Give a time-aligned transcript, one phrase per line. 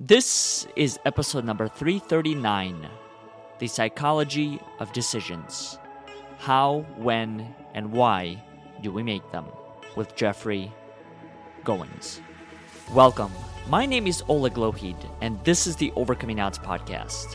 [0.00, 2.88] This is episode number 339
[3.58, 5.76] The Psychology of Decisions.
[6.38, 8.40] How, when, and why
[8.80, 9.46] do we make them?
[9.96, 10.72] With Jeffrey
[11.64, 12.20] Goins.
[12.94, 13.32] Welcome.
[13.68, 17.34] My name is Oleg Lohid, and this is the Overcoming Odds podcast,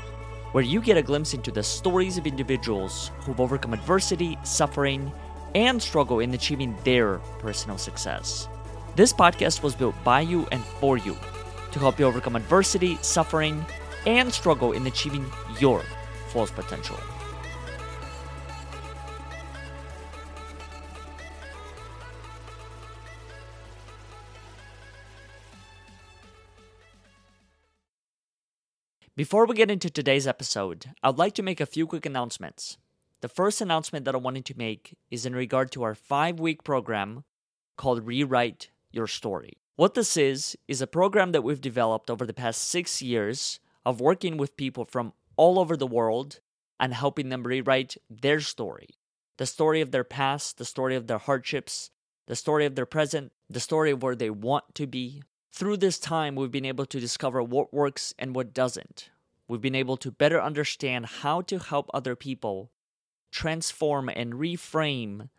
[0.53, 5.11] where you get a glimpse into the stories of individuals who've overcome adversity, suffering,
[5.53, 8.47] and struggle in achieving their personal success.
[8.95, 11.17] This podcast was built by you and for you
[11.73, 13.65] to help you overcome adversity, suffering,
[14.05, 15.25] and struggle in achieving
[15.59, 15.83] your
[16.29, 16.97] fullest potential.
[29.15, 32.79] Before we get into today's episode, I'd like to make a few quick announcements.
[33.21, 36.63] The first announcement that I wanted to make is in regard to our five week
[36.63, 37.23] program
[37.77, 39.62] called Rewrite Your Story.
[39.75, 43.99] What this is, is a program that we've developed over the past six years of
[43.99, 46.41] working with people from all over the world
[46.79, 48.89] and helping them rewrite their story
[49.37, 51.89] the story of their past, the story of their hardships,
[52.27, 55.23] the story of their present, the story of where they want to be.
[55.51, 59.09] Through this time, we've been able to discover what works and what doesn't.
[59.47, 62.69] We've been able to better understand how to help other people
[63.31, 65.29] transform and reframe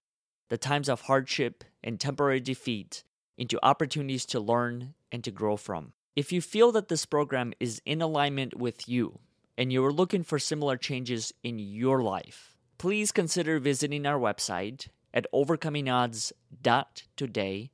[0.48, 3.05] the times of hardship and temporary defeat
[3.36, 5.92] into opportunities to learn and to grow from.
[6.16, 9.18] If you feel that this program is in alignment with you
[9.58, 14.88] and you are looking for similar changes in your life, please consider visiting our website
[15.12, 17.70] at overcomingodds.today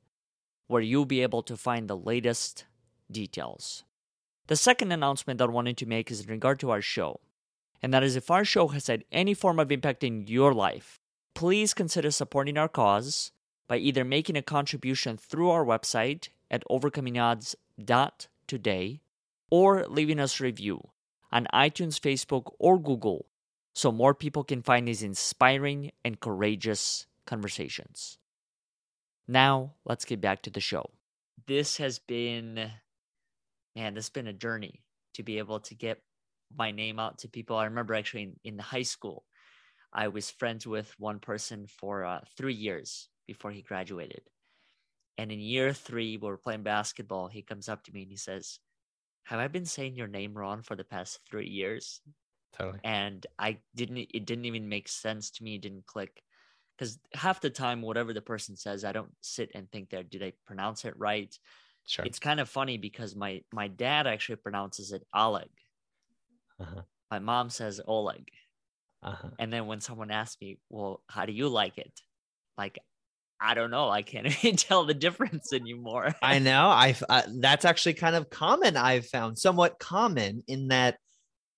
[0.67, 2.65] where you'll be able to find the latest
[3.11, 3.83] details.
[4.47, 7.19] The second announcement that I wanted to make is in regard to our show,
[7.81, 10.99] and that is if our show has had any form of impact in your life,
[11.35, 13.31] please consider supporting our cause
[13.71, 18.99] by either making a contribution through our website at overcomingodds.today
[19.49, 20.89] or leaving us a review
[21.31, 23.27] on iTunes, Facebook, or Google
[23.73, 28.17] so more people can find these inspiring and courageous conversations.
[29.25, 30.89] Now, let's get back to the show.
[31.47, 32.71] This has been,
[33.73, 34.81] man, this has been a journey
[35.13, 36.01] to be able to get
[36.53, 37.55] my name out to people.
[37.55, 39.23] I remember actually in, in high school,
[39.93, 44.21] I was friends with one person for uh, three years before he graduated.
[45.17, 47.27] And in year three, we were playing basketball.
[47.27, 48.59] He comes up to me and he says,
[49.23, 52.01] Have I been saying your name wrong for the past three years?
[52.57, 52.79] Totally.
[52.83, 55.55] And I didn't, it didn't even make sense to me.
[55.55, 56.21] It didn't click.
[56.77, 60.23] Because half the time, whatever the person says, I don't sit and think that, did
[60.23, 61.37] I pronounce it right?
[61.85, 62.05] Sure.
[62.05, 65.49] It's kind of funny because my, my dad actually pronounces it Oleg.
[66.59, 66.81] Uh-huh.
[67.11, 68.29] My mom says Oleg.
[69.03, 69.29] Uh-huh.
[69.39, 72.01] And then when someone asks me, well, how do you like it?
[72.57, 72.79] Like,
[73.41, 73.89] I don't know.
[73.89, 76.13] I can't even tell the difference anymore.
[76.21, 76.69] I know.
[76.69, 78.77] I've uh, that's actually kind of common.
[78.77, 80.97] I've found somewhat common in that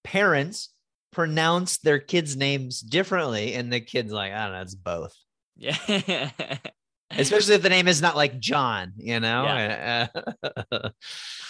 [0.03, 0.69] parents
[1.11, 5.13] pronounce their kids' names differently, and the kids like, I don't know, it's both.
[5.55, 6.31] yeah.
[7.15, 9.43] Especially if the name is not like John, you know.
[9.43, 10.07] Yeah.
[10.71, 10.89] Uh,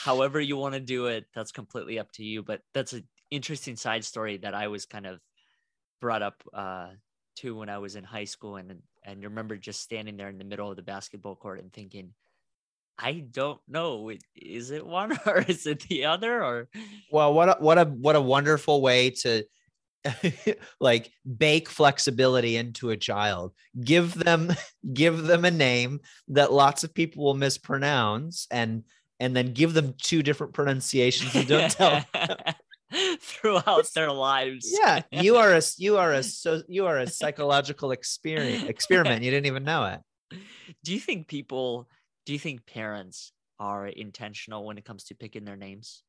[0.04, 2.44] However you want to do it, that's completely up to you.
[2.44, 5.22] But that's an interesting side story that I was kind of
[6.02, 6.90] brought up uh,
[7.38, 10.44] to when I was in high school, and and remember just standing there in the
[10.44, 12.14] middle of the basketball court and thinking,
[12.98, 16.70] I don't know, is it one or is it the other or
[17.12, 19.44] well, what a, what a what a wonderful way to
[20.80, 23.54] like bake flexibility into a child.
[23.82, 24.54] Give them
[24.94, 28.84] give them a name that lots of people will mispronounce and
[29.20, 32.04] and then give them two different pronunciations and don't tell
[33.20, 34.70] throughout their lives.
[34.82, 39.32] yeah you are a you are a so you are a psychological experience experiment you
[39.32, 40.00] didn't even know it
[40.84, 41.88] Do you think people
[42.26, 46.04] do you think parents are intentional when it comes to picking their names?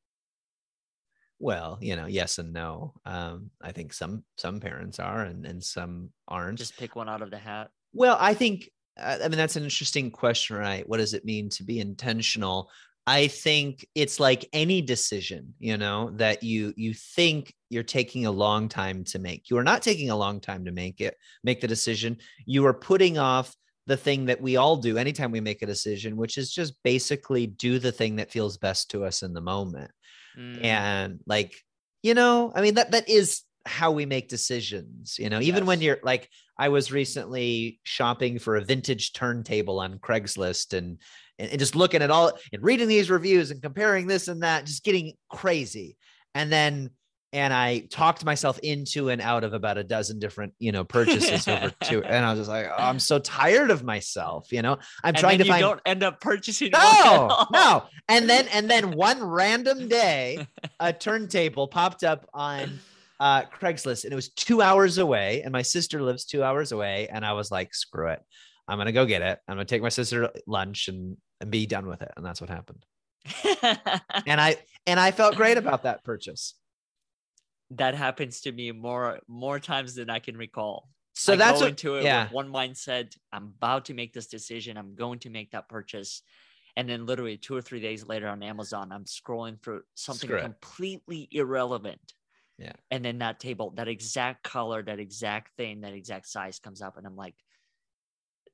[1.41, 5.63] well you know yes and no um i think some some parents are and and
[5.63, 7.71] some aren't Just pick one out of the hat.
[7.93, 10.89] Well, I think, uh, I mean, that's an interesting question, right?
[10.89, 12.71] What does it mean to be intentional?
[13.07, 18.31] I think it's like any decision, you know, that you you think you're taking a
[18.31, 19.51] long time to make.
[19.51, 22.17] You are not taking a long time to make it, make the decision.
[22.47, 23.55] You are putting off
[23.87, 27.47] the thing that we all do anytime we make a decision, which is just basically
[27.47, 29.91] do the thing that feels best to us in the moment.
[30.39, 31.55] Mm, And like,
[32.03, 35.83] you know, I mean that that is how we make decisions, you know, even when
[35.83, 40.99] you're like I was recently shopping for a vintage turntable on Craigslist and,
[41.39, 44.67] and and just looking at all and reading these reviews and comparing this and that,
[44.67, 45.97] just getting crazy.
[46.35, 46.91] And then
[47.35, 51.49] and I talked myself into and out of about a dozen different, you know, purchases
[51.49, 52.01] over two.
[52.05, 54.53] And I was just like, oh, I'm so tired of myself.
[54.53, 55.61] You know, I'm and trying to you find.
[55.61, 57.49] don't end up purchasing no, one at all.
[57.53, 57.83] no.
[58.09, 60.47] And then, and then one random day,
[60.79, 62.79] a turntable popped up on
[63.19, 65.43] uh, Craigslist, and it was two hours away.
[65.43, 68.23] And my sister lives two hours away, and I was like, screw it,
[68.69, 69.41] I'm gonna go get it.
[69.49, 72.13] I'm gonna take my sister lunch and and be done with it.
[72.17, 72.85] And that's what happened.
[74.27, 76.55] And I and I felt great about that purchase.
[77.71, 80.89] that happens to me more more times than I can recall.
[81.15, 82.25] So I that's go what, into it yeah.
[82.25, 83.17] with one mindset.
[83.33, 84.77] I'm about to make this decision.
[84.77, 86.23] I'm going to make that purchase.
[86.77, 91.29] And then literally two or three days later on Amazon, I'm scrolling through something completely
[91.31, 92.01] irrelevant.
[92.59, 92.73] Yeah.
[92.91, 96.97] And then that table, that exact color, that exact thing, that exact size comes up.
[96.97, 97.37] And I'm like,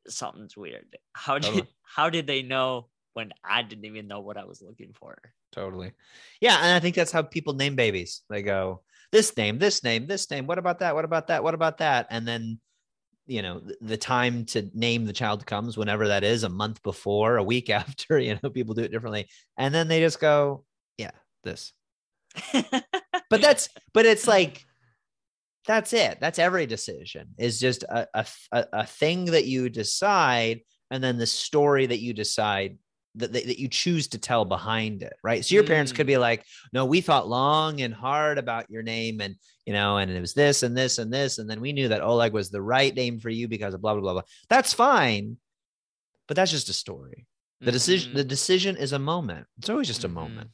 [0.09, 0.97] something's weird.
[1.13, 1.69] How did Totally.
[1.83, 5.19] how did they know when I didn't even know what I was looking for?
[5.53, 5.93] Totally.
[6.41, 6.59] Yeah.
[6.59, 8.23] And I think that's how people name babies.
[8.31, 8.83] They go,
[9.13, 10.47] this name, this name, this name.
[10.47, 10.95] What about that?
[10.95, 11.43] What about that?
[11.43, 12.07] What about that?
[12.11, 12.61] And then,
[13.27, 17.37] you know, the time to name the child comes whenever that is, a month before,
[17.37, 19.29] a week after, you know, people do it differently.
[19.57, 20.65] And then they just go,
[20.99, 21.13] yeah,
[21.45, 21.73] this.
[23.31, 24.67] But that's, but it's like,
[25.67, 26.19] that's it.
[26.21, 28.27] That's every decision is just a, a,
[28.73, 30.61] a thing that you decide,
[30.91, 32.79] and then the story that you decide
[33.17, 35.13] that, that, that you choose to tell behind it.
[35.25, 35.45] Right.
[35.45, 35.97] So your parents Mm.
[35.97, 39.35] could be like, no, we thought long and hard about your name and,
[39.67, 41.39] you know, and it was this and this and this.
[41.39, 43.95] And then we knew that Oleg was the right name for you because of blah,
[43.95, 44.23] blah, blah, blah.
[44.49, 45.39] That's fine.
[46.29, 47.27] But that's just a story.
[47.61, 48.15] The decision, Mhm.
[48.15, 49.47] the decision is a moment.
[49.59, 50.13] It's always just a Mhm.
[50.15, 50.51] moment.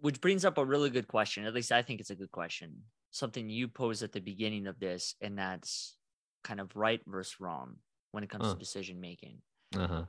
[0.00, 1.44] which brings up a really good question.
[1.44, 2.84] At least I think it's a good question.
[3.10, 5.96] Something you posed at the beginning of this, and that's
[6.44, 7.80] kind of right versus wrong
[8.12, 8.54] when it comes Huh.
[8.54, 9.42] to decision making.
[9.74, 10.06] Uh-huh.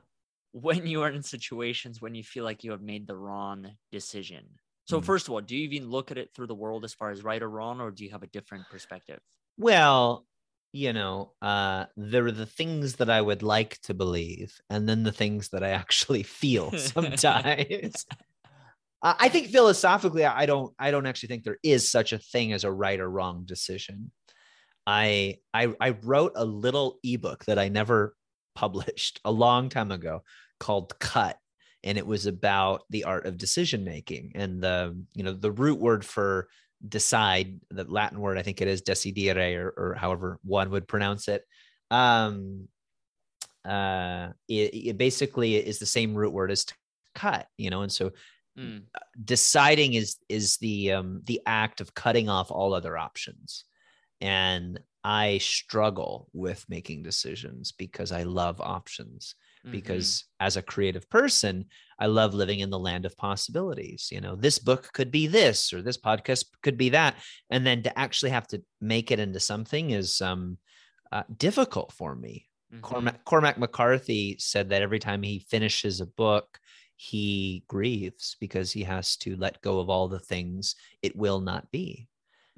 [0.52, 4.60] When you are in situations when you feel like you have made the wrong decision.
[4.84, 5.00] So, Mm.
[5.00, 7.22] first of all, do you even look at it through the world as far as
[7.24, 9.20] right or wrong, or do you have a different perspective?
[9.56, 10.26] Well,
[10.72, 15.02] you know, uh, there are the things that I would like to believe, and then
[15.02, 18.06] the things that I actually feel sometimes.
[19.02, 22.52] Uh, I think philosophically, I don't, I don't actually think there is such a thing
[22.52, 24.10] as a right or wrong decision.
[24.86, 28.14] I, I, I wrote a little ebook that I never
[28.54, 30.22] published a long time ago
[30.58, 31.38] called Cut,
[31.82, 35.80] and it was about the art of decision making and the, you know, the root
[35.80, 36.48] word for
[36.88, 41.28] decide the latin word i think it is decidere or, or however one would pronounce
[41.28, 41.44] it
[41.90, 42.68] um
[43.68, 46.64] uh it, it basically is the same root word as
[47.14, 48.10] cut you know and so
[48.58, 48.82] Mm,
[49.24, 53.64] deciding is is the um the act of cutting off all other options.
[54.20, 59.34] And i struggle with making decisions because i love options.
[59.64, 59.70] Mhm.
[59.72, 61.66] because as a creative person
[61.98, 64.08] i love living in the land of possibilities.
[64.10, 67.16] You know this book could be this or this podcast could be that.
[67.50, 70.58] And then to actually have to make it into something is um
[71.12, 72.46] uh, difficult for me.
[72.72, 72.82] Mhm.
[72.82, 76.58] cormac cormac mccarthy said that every time he finishes a book
[77.02, 81.70] he grieves because he has to let go of all the things it will not
[81.70, 82.06] be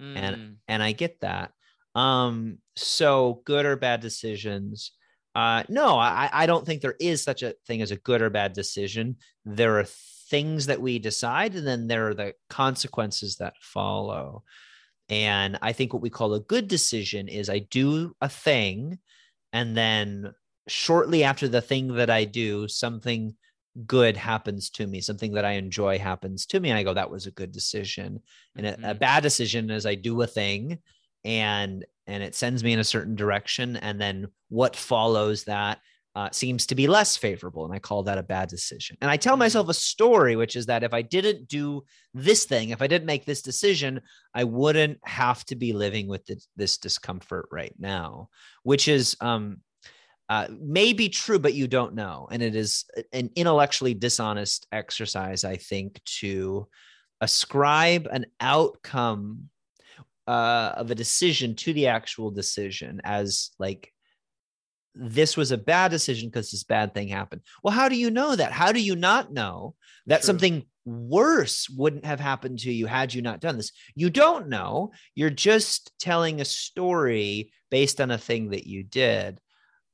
[0.01, 1.53] Mm, and I get that.
[1.95, 4.93] Um, so good or bad decisions.
[5.35, 8.31] Uh, no, I, I don't think there is such a thing as a good or
[8.31, 9.17] bad decision.
[9.45, 14.45] There are things that we decide, and then there are the consequences that follow.
[15.09, 18.99] And I think what we call a good decision is I do a thing,
[19.53, 20.35] and then
[20.69, 23.37] shortly after the thing that I do, something
[23.87, 26.71] good happens to me, something that I enjoy happens to me.
[26.71, 28.21] And I go, that was a good decision
[28.57, 28.99] and a, a Mhm.
[28.99, 30.79] bad decision is i do a thing
[31.25, 35.79] and and it sends me in a certain direction and then what follows that
[36.15, 39.17] uh, seems to be less favorable and i call that a bad decision and i
[39.17, 39.41] tell Mhm.
[39.41, 43.07] myself a story which is that if i didn't do this thing if i didn't
[43.07, 44.01] make this decision
[44.35, 48.29] i wouldn't have to be living with th- this discomfort right now
[48.63, 49.59] which is um
[50.33, 52.27] uh, may be true, but you don't know.
[52.31, 56.69] And it is an intellectually dishonest exercise, I think, to
[57.21, 59.51] ascribe an outcome
[60.27, 63.93] uh, of a decision to the actual decision as like
[64.95, 67.43] this was a bad decision because this bad thing happened.
[67.63, 68.53] Well, how do you know that?
[68.53, 69.75] How do you not know
[70.07, 70.29] that True.
[70.29, 73.73] something worse wouldn't have happened to you had you not done this?
[73.95, 74.93] You don't know.
[75.15, 79.39] You're just telling a story based on a thing that you did.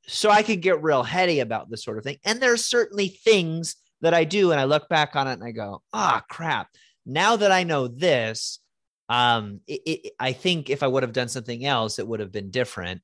[0.09, 2.17] So I could get real heady about this sort of thing.
[2.25, 5.45] And there are certainly things that I do, and I look back on it and
[5.45, 6.69] I go, ah, crap.
[7.05, 8.61] Now that I know this,
[9.09, 12.33] um, it, it, I think if I would have done something else, it would have
[12.33, 13.03] been different.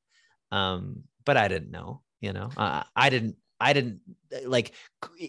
[0.52, 4.00] Um, but I didn't know, you know, uh, I didn't, I didn't
[4.44, 4.72] like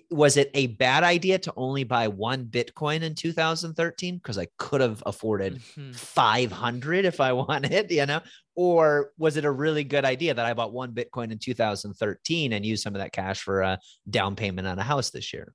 [0.10, 4.82] was it a bad idea to only buy one Bitcoin in 2013 because I could
[4.82, 5.96] have afforded Mhm.
[5.96, 8.22] 500 if I wanted, you know?
[8.56, 12.66] Or was it a really good idea that I bought one Bitcoin in 2013 and
[12.66, 15.54] used some of that cash for a down payment on a house this year?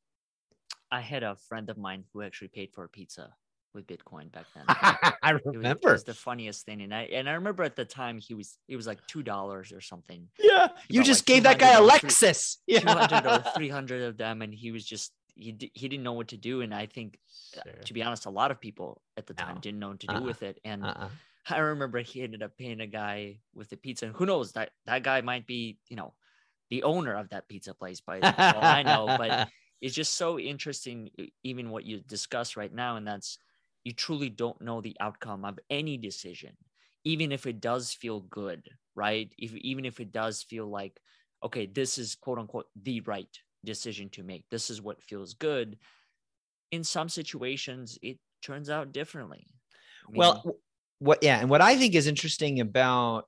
[0.91, 3.33] I had a friend of mine who actually paid for a pizza
[3.73, 4.65] with Bitcoin back then.
[4.69, 7.85] I It was, it was the funniest thing, and I and I remember at the
[7.85, 11.43] time he was it was like two dollars or something, yeah, you just like, gave
[11.45, 12.57] that guy a 200 or Lexus.
[12.69, 16.15] two hundred or three hundred of them, and he was just he he didn't know
[16.15, 17.19] what to do, and I think
[17.57, 17.73] uh, Sure.
[17.85, 19.61] to be honest, a lot of people at the time No.
[19.61, 20.23] didn't know what to do Uh-uh.
[20.23, 21.09] with it, and Uh-uh.
[21.51, 24.73] I remember he ended up paying a guy with the pizza, and who knows that
[24.87, 26.15] that guy might be you know
[26.71, 29.37] the owner of that pizza place by all I know, but
[29.81, 31.11] it's just so interesting
[31.43, 33.39] even what you discuss right now and that's
[33.85, 36.57] you truly don't know the outcome of any decision
[37.05, 39.33] even if it does feel good right?
[39.39, 41.01] If even if it does feel like
[41.43, 45.79] okay this is quote unquote the right decision to make this is what feels good
[46.71, 49.47] in some situations it turns out differently.
[50.09, 50.45] I well mean,
[51.01, 53.27] what yeah and what i think is interesting about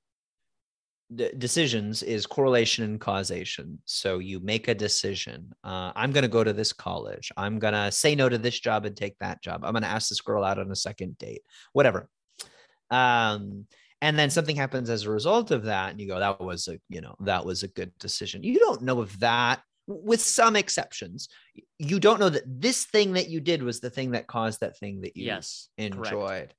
[1.15, 3.79] the decisions is correlation and causation.
[3.85, 7.31] So you make a decision uh, i'm going to go to this college.
[7.37, 9.65] I'm going to say no to this job and take that job.
[9.65, 12.09] I'm going to ask this girl out on a second date whatever.
[12.91, 13.67] Um,
[14.01, 16.79] and then something happens as a result of that and you go that was a
[16.89, 18.43] you know that was a good decision.
[18.43, 21.29] You don't know if that with some exceptions
[21.79, 24.79] you don't know that this thing that you did was the thing that caused that
[24.79, 26.55] thing that you yes correct.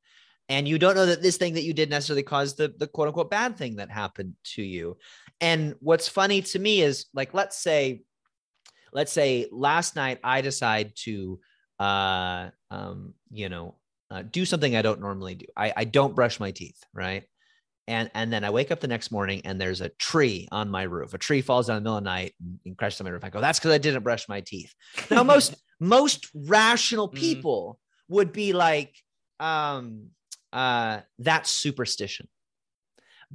[0.49, 3.07] And you don't know that this thing that you did necessarily caused the, the quote
[3.07, 4.97] unquote bad thing that happened to you.
[5.41, 8.01] And what's funny to me is like, let's say,
[8.91, 11.39] let's say last night I decide to,
[11.79, 13.75] uh, um, you know,
[14.11, 15.45] uh, do something I don't normally do.
[15.57, 17.23] I, I don't brush my teeth, right?
[17.87, 20.83] And and then I wake up the next morning and there's a tree on my
[20.83, 21.13] roof.
[21.13, 23.11] A tree falls down in the middle of the night and, and crashes on my
[23.11, 23.23] roof.
[23.25, 24.73] I go, that's because I didn't brush my teeth.
[25.09, 27.15] Now most most rational Mm.
[27.15, 28.95] people would be like,
[29.39, 30.11] um,
[30.53, 32.27] uh, that's superstition.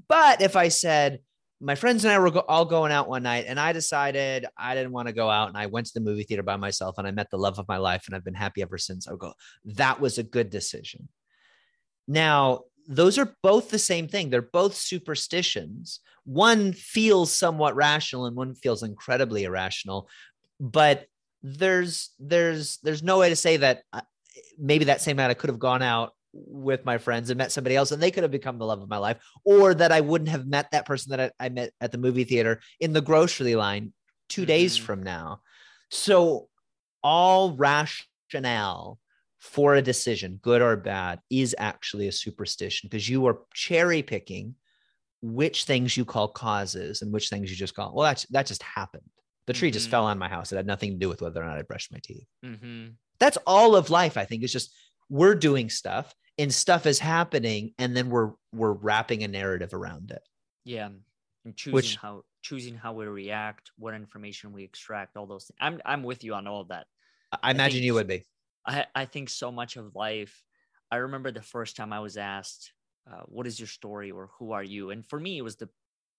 [0.09, 1.21] But if I said,
[1.61, 4.77] my friends and I were go- all going out one night and I decided I
[4.77, 7.07] didn't want to go out and I went to the movie theater by myself and
[7.07, 9.09] I met the love of my life and I've been happy ever since.
[9.09, 9.33] I would go,
[9.65, 11.09] that was a good decision.
[12.07, 14.31] Now, those are both the same thing.
[14.31, 16.01] They're both superstitions.
[16.25, 20.09] One feels somewhat rational and one feels incredibly irrational,
[20.61, 21.07] but
[21.43, 24.01] there's there's there's no way to say that uh,
[24.59, 27.75] maybe that same night I could have gone out with my friends and met somebody
[27.77, 30.29] else and they could have become the love of my life or that I wouldn't
[30.31, 33.55] have met that person that I, I met at the movie theater in the grocery
[33.57, 33.93] line
[34.29, 34.83] 2 days Mhm.
[34.83, 35.41] from now.
[35.91, 36.49] So
[37.03, 38.99] all rationale
[39.39, 44.55] for a decision, good or bad, is actually a superstition because you are cherry picking
[45.23, 48.63] which things you call causes and which things you just call, well, that's that just
[48.63, 49.09] happened.
[49.47, 49.91] The tree just Mhm.
[49.91, 50.53] fell on my house.
[50.53, 52.27] It had nothing to do with whether or not I brushed my teeth.
[52.43, 54.45] hmm That's all of life, I think.
[54.45, 54.73] It's just
[55.09, 60.11] we're doing stuff and stuff is happening, and then we're we're wrapping a narrative around
[60.11, 60.23] it.
[60.65, 60.91] Yeah,
[61.45, 65.59] and choosing Which- how choosing how we react, what information we extract, all those things.
[65.61, 66.87] I'm I'm with you on all of that.
[67.33, 68.25] I- I imagine think you would be.
[68.67, 70.43] I I think so much of life.
[70.91, 72.73] I remember the first time I was asked,
[73.11, 75.69] uh, "What is your story?" or "Who are you?" And for me, it was the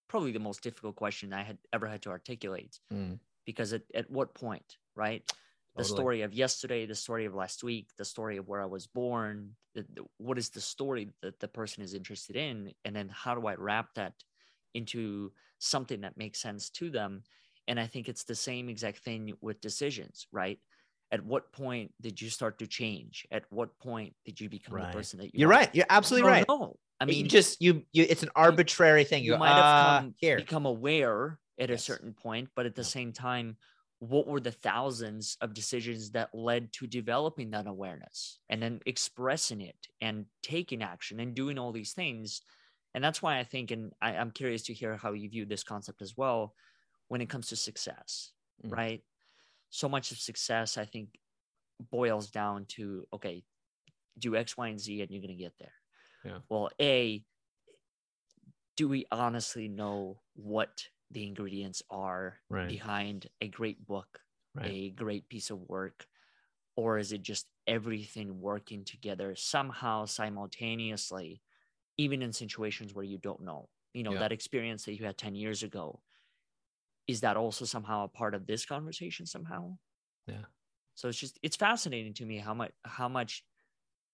[0.08, 4.10] probably the most difficult question I had ever had to articulate Mm, because at, at
[4.10, 5.24] what point, right?
[5.80, 5.86] The Totally.
[5.86, 9.56] story of yesterday, the story of last week, the story of where I was born.
[9.76, 13.36] The, the, what is the story that the person is interested in, and then how
[13.36, 14.16] do I wrap that
[14.74, 17.24] into something that makes sense to them?
[17.68, 20.60] And I think it's the same exact thing with decisions, right?
[21.12, 23.26] At what point did you start to change?
[23.32, 24.84] At what point did you become Right.
[24.84, 25.58] the person that you You're are?
[25.58, 25.74] right.
[25.74, 26.48] You're absolutely right.
[26.50, 28.06] No, I mean, mean, just you, you.
[28.10, 29.24] It's an arbitrary thing.
[29.24, 30.46] you go, might have "Uh, come, here.
[30.46, 33.58] become aware at a certain point, but at the same time,
[34.00, 39.62] what were the thousands of decisions that led to developing that awareness and then expressing
[39.62, 42.41] it and taking action and doing all these things?
[42.96, 45.63] And that's why I think, and I, I'm curious to hear how you view this
[45.63, 46.56] concept as well
[47.10, 48.32] when it comes to success,
[48.65, 48.75] Mm.
[48.75, 49.03] right?
[49.70, 51.18] So much of success, I think,
[51.91, 53.44] boils down to okay,
[54.18, 55.74] do X, Y, and Z, and you're going to get there.
[56.25, 56.39] Yeah.
[56.50, 57.24] Well, A,
[58.75, 62.78] do we honestly know what the ingredients are Right.
[62.78, 64.22] behind a great book,
[64.54, 64.78] Right.
[64.78, 66.08] a great piece of work?
[66.75, 71.44] Or is it just everything working together somehow simultaneously,
[71.98, 73.70] even in situations where you don't know?
[73.94, 74.18] You know, Yeah.
[74.18, 76.04] that experience that you had 10 years ago,
[77.08, 79.78] is that also somehow a part of this conversation somehow?
[80.28, 80.46] Yeah.
[80.96, 83.44] So it's just it's fascinating to me how much how much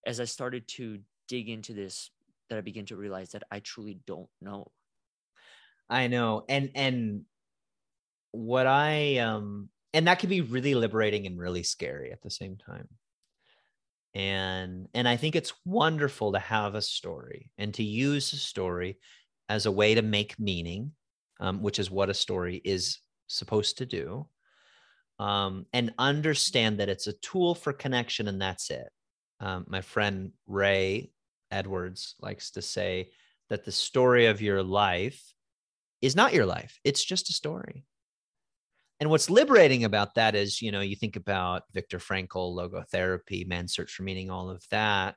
[0.06, 2.12] as I started to dig into this
[2.50, 4.74] that I begin to realize that I truly don't know.
[5.89, 6.46] I know.
[6.50, 7.22] And and
[8.32, 12.58] what I um and that can be really liberating and really scary at the same
[12.58, 12.88] time.
[14.13, 18.98] And and I think it's wonderful to have a story and to use a story
[19.50, 20.92] as a way to make meaning,
[21.39, 24.27] um, which is what a story is supposed to do.
[25.18, 28.89] Um, and understand that it's a tool for connection and that's it.
[29.39, 31.12] Um, my friend Ray
[31.51, 33.12] Edwards likes to say
[33.50, 35.35] that the story of your life
[36.06, 37.86] is not your life, it's just a story.
[39.00, 43.74] And what's liberating about that is, you know, you think about Viktor Frankl, logotherapy, man's
[43.74, 45.16] search for meaning, all of that.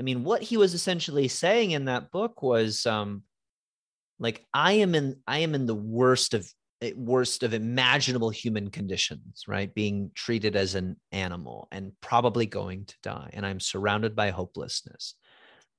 [0.00, 3.22] I mean, what he was essentially saying in that book was um,
[4.18, 6.50] like, I am in, I am in the worst of
[6.80, 9.72] eh, worst of imaginable human conditions, right?
[9.74, 13.30] Being treated as an animal and probably going to die.
[13.34, 15.16] And I'm surrounded by hopelessness.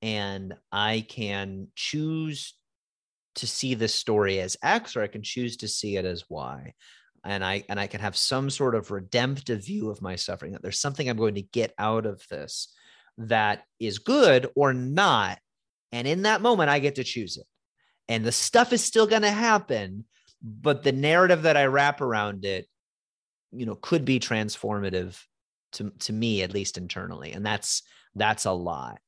[0.02, 2.54] And I can choose
[3.36, 6.74] to see this story as X or I can choose to see it as Y.
[7.24, 10.62] And I and I can have some sort of redemptive view of my suffering that
[10.62, 12.74] there's something I'm going to get out of this
[13.18, 15.38] that is good or not.
[15.92, 17.46] And in that moment I get to choose it.
[18.08, 20.04] And the stuff is still going to happen
[20.46, 22.68] but the narrative that I wrap around it
[23.50, 25.18] you know could be transformative
[25.72, 27.32] to to me at least internally.
[27.32, 27.82] And that's
[28.14, 29.00] that's a lot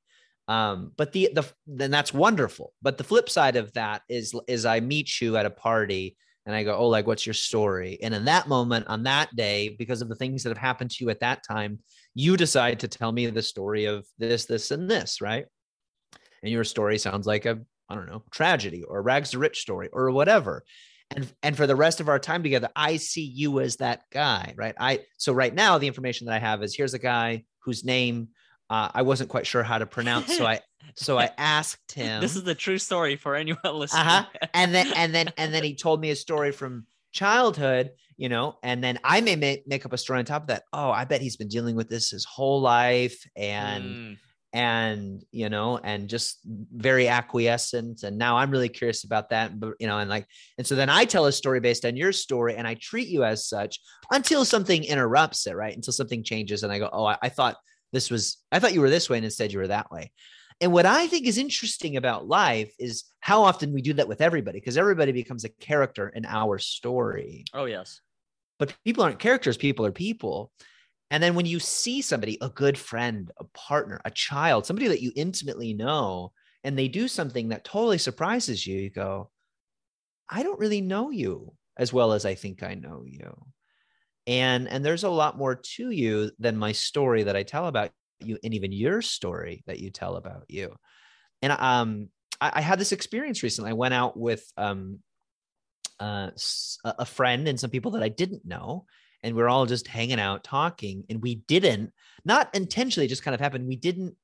[0.49, 4.65] um but the the then that's wonderful but the flip side of that is is
[4.65, 7.99] i meet you at a party and I go, Oh, like, what's your story?
[8.03, 11.05] And in that moment, on that day, because of the things that have happened to
[11.05, 11.81] you at that time,
[12.15, 15.47] you decide to tell me the story of this, this, and this, right?
[16.43, 19.89] And your story sounds like a, I don't know, tragedy or rags to rich story
[19.93, 20.63] or whatever.
[21.11, 24.55] And, and for the rest of our time together, I see you as that guy,
[24.57, 24.75] right?
[24.79, 28.29] I so right now the information that I have is here's a guy whose name
[28.69, 30.61] uh, I wasn't quite sure how to pronounce, so I
[30.95, 32.21] so I asked him.
[32.21, 34.07] This is the true story for anyone listening.
[34.07, 34.25] Uh-huh.
[34.55, 38.59] And then and then and then he told me a story from childhood, you know,
[38.63, 40.65] and then I may make, make up a story on top of that.
[40.73, 44.17] Oh, I bet he's been dealing with this his whole life, and mm.
[44.53, 48.03] and you know, and just very acquiescent.
[48.03, 50.27] And now I'm really curious about that, but you know, and like,
[50.59, 53.23] and so then I tell a story based on your story, and I treat you
[53.23, 53.79] as such
[54.11, 55.75] until something interrupts it, right?
[55.75, 57.57] Until something changes, and I go, oh, I, I thought
[57.97, 60.13] this was i thought you were this way and instead you were that way.
[60.61, 64.21] And what i think is interesting about life is how often we do that with
[64.21, 67.45] everybody because everybody becomes a character in our story.
[67.55, 68.01] Oh yes.
[68.59, 70.53] But people aren't characters people are people.
[71.11, 75.03] And then when you see somebody a good friend a partner a child somebody that
[75.03, 76.33] you intimately know
[76.65, 79.31] and they do something that totally surprises you you go
[80.29, 83.33] i don't really know you as well as i think i know you
[84.27, 87.91] and and there's a lot more to you than my story that i tell about
[88.21, 90.75] you and even your story that you tell about you.
[91.43, 92.09] And um
[92.41, 93.71] i, I had this experience recently.
[93.71, 95.01] I went out with um
[95.99, 96.31] uh,
[96.85, 98.85] a friend and some people that i didn't know
[99.23, 101.91] and we are all just hanging out talking and we didn't
[102.23, 104.15] not intentionally just kind of happened we didn't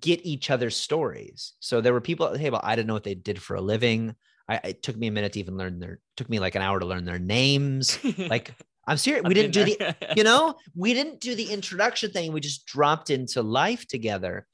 [0.00, 1.52] get each other's stories.
[1.60, 3.60] So there were people at the table i didn't know what they did for a
[3.60, 4.14] living.
[4.48, 6.78] I, it took me a minute to even learn their took me like an hour
[6.78, 7.98] to learn their names.
[8.18, 8.54] Like
[8.86, 9.24] I'm serious.
[9.26, 12.32] We didn't do the, you know, we didn't do the introduction thing.
[12.32, 14.46] We just dropped into life together.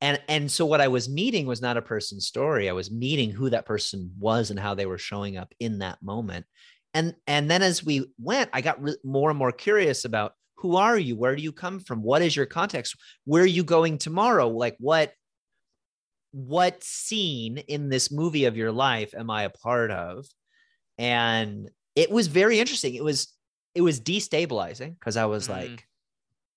[0.00, 2.68] And and so what I was meeting was not a person's story.
[2.68, 6.02] I was meeting who that person was and how they were showing up in that
[6.02, 6.44] moment.
[6.92, 10.76] And and then as we went, I got re- more and more curious about who
[10.76, 11.16] are you?
[11.16, 12.02] Where do you come from?
[12.02, 12.96] What is your context?
[13.24, 14.48] Where are you going tomorrow?
[14.48, 15.12] Like what
[16.32, 20.26] what scene in this movie of your life am I a part of?
[20.98, 22.94] And it was very interesting.
[22.94, 23.32] It was
[23.76, 25.50] it was destabilizing because I was mm.
[25.50, 25.86] like,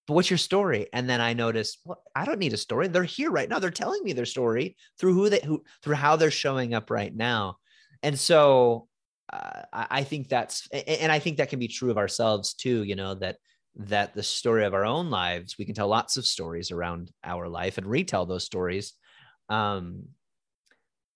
[0.07, 0.87] but what's your story?
[0.93, 2.87] And then I noticed, well, I don't need a story.
[2.87, 3.59] They're here right now.
[3.59, 7.13] They're telling me their story through who they who through how they're showing up right
[7.13, 7.57] now.
[8.01, 8.87] And so
[9.31, 12.95] uh, I think that's and I think that can be true of ourselves too, you
[12.95, 13.35] know, that
[13.75, 17.49] that the story of our own lives, we can tell lots of stories around our
[17.49, 18.93] life and retell those stories.
[19.49, 20.05] Um,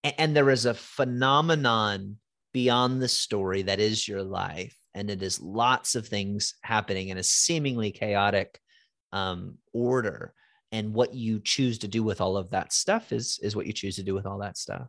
[0.03, 2.17] and, and there is a phenomenon
[2.51, 7.17] beyond the story that is your life and it is lots of things happening in
[7.17, 8.59] a seemingly chaotic
[9.11, 10.33] um, order.
[10.71, 13.73] And what you choose to do with all of that stuff is is what you
[13.73, 14.87] choose to do with all that stuff.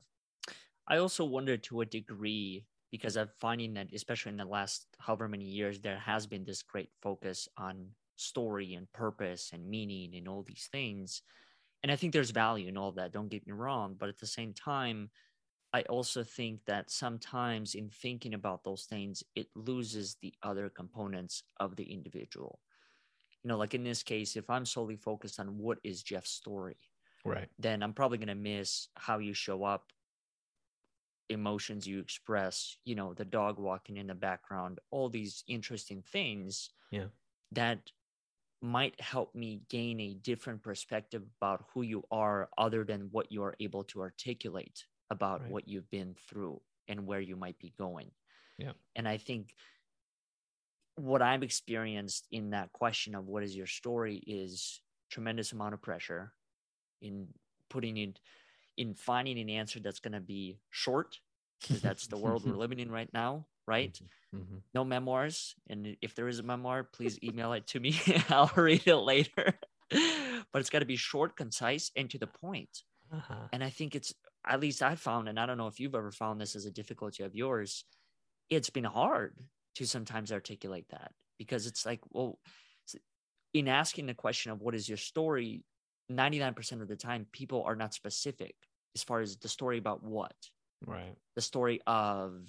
[0.88, 2.64] I also wonder to a degree
[2.94, 6.62] because i'm finding that especially in the last however many years there has been this
[6.62, 11.22] great focus on story and purpose and meaning and all these things.
[11.82, 14.28] And i think there's value in all that don't get me wrong but at the
[14.28, 15.10] same time
[15.74, 21.42] I also think that sometimes in thinking about those things, it loses the other components
[21.58, 22.62] of the individual.
[23.42, 26.78] You know, like in this case, if I'm solely focused on what is Jeff's story,
[27.24, 29.92] right, then I'm probably going to miss how you show up
[31.30, 36.70] emotions you express you know the dog walking in the background all these interesting things
[36.90, 37.08] Yeah.
[37.52, 37.92] that
[38.62, 43.42] might help me gain a different perspective about who you are other than what you
[43.44, 45.48] are able to articulate about Right.
[45.48, 48.10] what you've been through and where you might be going
[48.58, 48.72] Yeah.
[48.96, 49.54] and i think
[50.96, 55.82] what i've experienced in that question of what is your story is tremendous amount of
[55.82, 56.32] pressure
[57.02, 57.28] in
[57.70, 58.20] putting it
[58.76, 61.20] in finding an answer that's going to be short
[61.68, 64.00] because that's the world we're living in right now right
[64.32, 64.62] Mhm.
[64.74, 67.98] no memoirs and if there is a memoir please email it to me
[68.30, 69.58] i'll read it later
[69.90, 73.48] but it's got to be short concise and to the point Uh-huh.
[73.52, 74.14] and i think it's
[74.46, 76.70] at least i found and i don't know if you've ever found this as a
[76.70, 77.84] difficulty of yours
[78.50, 79.34] it's been hard
[79.74, 82.38] to sometimes articulate that because it's like well
[83.52, 85.64] in asking the question of what is your story
[86.12, 88.54] 99% of the time people are not specific
[88.94, 90.34] as far as the story about what.
[90.86, 91.16] Right.
[91.34, 92.42] the story of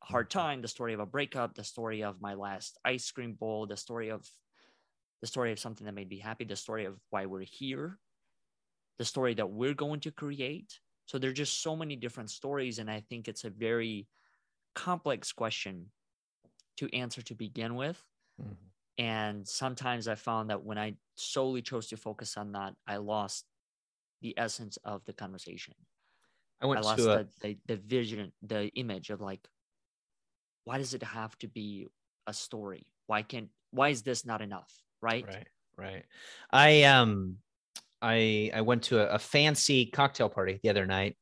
[0.00, 0.38] hard mm-hmm.
[0.38, 3.76] time the story of a breakup the story of my last ice cream bowl the
[3.76, 4.24] story of
[5.22, 7.98] the story of something that made me happy the story of why we're here
[9.00, 12.90] the story that we're going to create so there're just so many different stories and
[12.90, 14.08] i think it's a very
[14.74, 15.92] complex question
[16.76, 18.04] to answer to begin with
[18.38, 18.72] Mhm.
[18.98, 23.46] and sometimes i found that when i solely chose to focus on that i lost
[24.22, 25.74] the essence of the conversation
[26.60, 29.48] I went I lost to a, the, the the vision, the image of like,
[30.64, 31.88] why does it have to be
[32.26, 32.86] a story?
[33.06, 33.50] Why can't?
[33.70, 34.82] Why is this not enough?
[35.00, 35.26] Right?
[35.26, 36.04] right right
[36.50, 37.38] i um
[38.02, 41.16] i i went to a, a fancy cocktail party the other night.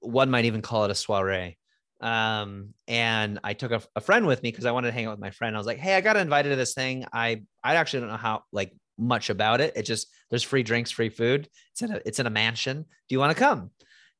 [0.00, 1.56] One might even call it a soiree.
[2.00, 5.12] Um and i took a, a friend with me because i wanted to hang out
[5.12, 5.56] with my friend.
[5.56, 7.06] I was like hey i got invited to this thing.
[7.12, 9.72] I i actually don't know how like much about it.
[9.76, 11.48] It just there's free drinks free food.
[11.72, 12.82] It's in a it's in a mansion.
[12.82, 13.70] Do you want to come?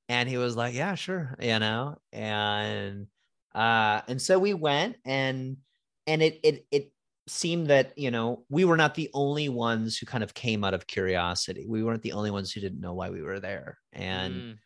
[0.09, 1.97] And he was like yeah sure you know?
[2.13, 3.09] And
[3.55, 5.59] uh and so we went and
[6.07, 6.93] and it it it
[7.27, 10.75] seemed that you know we were not the only ones who kind of came out
[10.75, 11.67] of curiosity.
[11.69, 13.79] We weren't the only ones who didn't know why we were there.
[13.93, 14.59] And Mm,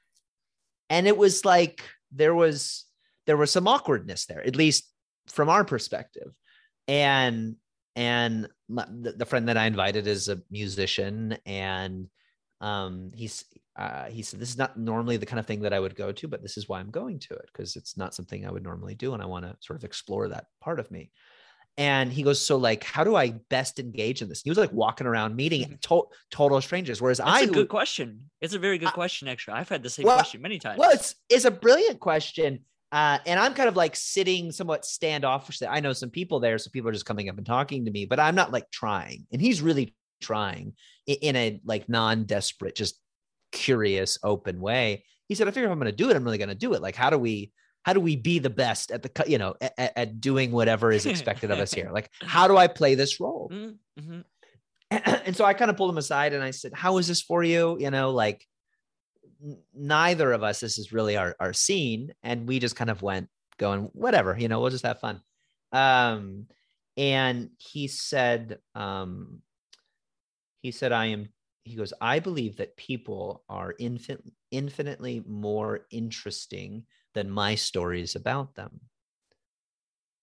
[0.91, 2.85] and it was like there was
[3.27, 4.91] there was some awkwardness there at least
[5.29, 6.33] from our perspective.
[6.87, 7.57] And
[7.99, 12.07] and my, the, the friend that i invited is a musician and
[12.61, 13.45] um he's
[13.77, 16.13] uh, he said this is not normally the kind of thing that i would go
[16.13, 18.63] to but this is why i'm going to it because it's not something i would
[18.63, 21.11] normally do and i want to sort of explore that part of me
[21.79, 24.73] and he goes so like how do i best engage in this he was like
[24.73, 28.29] walking around meeting to- total strangers whereas that's i a would- good question.
[28.43, 29.27] It's a very good I- question.
[29.29, 30.79] Actually, I've had the same Well- question many times.
[30.79, 32.61] Well, it's it's a brilliant question.
[32.91, 35.61] Uh, and I'm kind of like sitting somewhat standoffish.
[35.61, 38.07] I know some people there, so people are just coming up and talking to me,
[38.07, 39.27] but I'm not like trying.
[39.31, 40.73] And he's really trying
[41.07, 42.99] in a like non-desperate, just
[43.53, 45.05] curious, open way.
[45.29, 46.73] He said, "I figure if I'm going to do it, I'm really going to do
[46.75, 46.81] it.
[46.83, 47.53] Like, how do we
[47.89, 51.07] how do we be the best at the you know at, at- doing whatever is
[51.07, 51.91] expected of us here?
[51.99, 54.25] Like, how do I play this role?" Mm, mhm.
[54.91, 57.43] and so I kind of pulled him aside and I said, "How is this for
[57.43, 58.47] you?" You know, like
[59.75, 63.31] neither of us this is really our our scene, and we just kind of went
[63.57, 65.23] going, whatever, you know, we'll just have fun.
[65.73, 66.47] Um,
[66.99, 69.41] and he said, um,
[70.61, 71.31] he said, "I am."
[71.65, 78.55] He goes, "I believe that people are infin- infinitely more interesting than my stories about
[78.55, 78.81] them."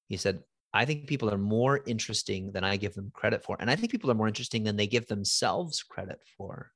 [0.08, 0.44] He said,
[0.76, 3.56] I think people are more interesting than I give them credit for.
[3.62, 6.70] And I think people are more interesting than they give themselves credit for.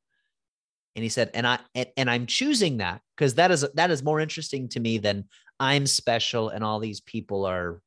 [0.96, 4.02] And he said, and I and, and I'm choosing that because that is that is
[4.02, 5.26] more interesting to me than
[5.60, 7.82] I'm special and all these people are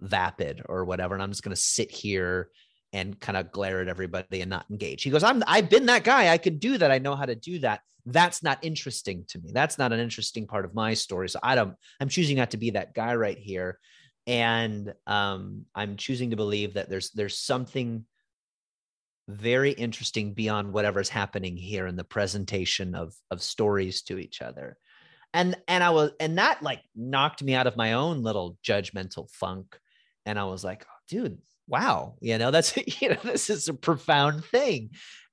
[0.00, 1.14] vapid or whatever.
[1.14, 2.50] And I'm just gonna sit here
[2.92, 5.02] and kind of glare at everybody and not engage.
[5.02, 6.28] He goes, I'm I've been that guy.
[6.28, 6.92] I can do that.
[6.92, 7.80] I know how to do that.
[8.06, 9.50] That's not interesting to me.
[9.52, 11.28] That's not an interesting part of my story.
[11.28, 13.78] So I don't, I'm choosing not to be that guy right here
[14.26, 18.04] and um, I'm choosing to believe that there's there's something
[19.28, 24.76] very interesting beyond whatever's happening here in the presentation of of stories to each other,
[25.32, 29.30] and and I was and that like knocked me out of my own little judgmental
[29.30, 29.78] funk,
[30.24, 31.38] and I was like, oh, dude,
[31.68, 34.90] wow, you know that's you know this is a profound thing,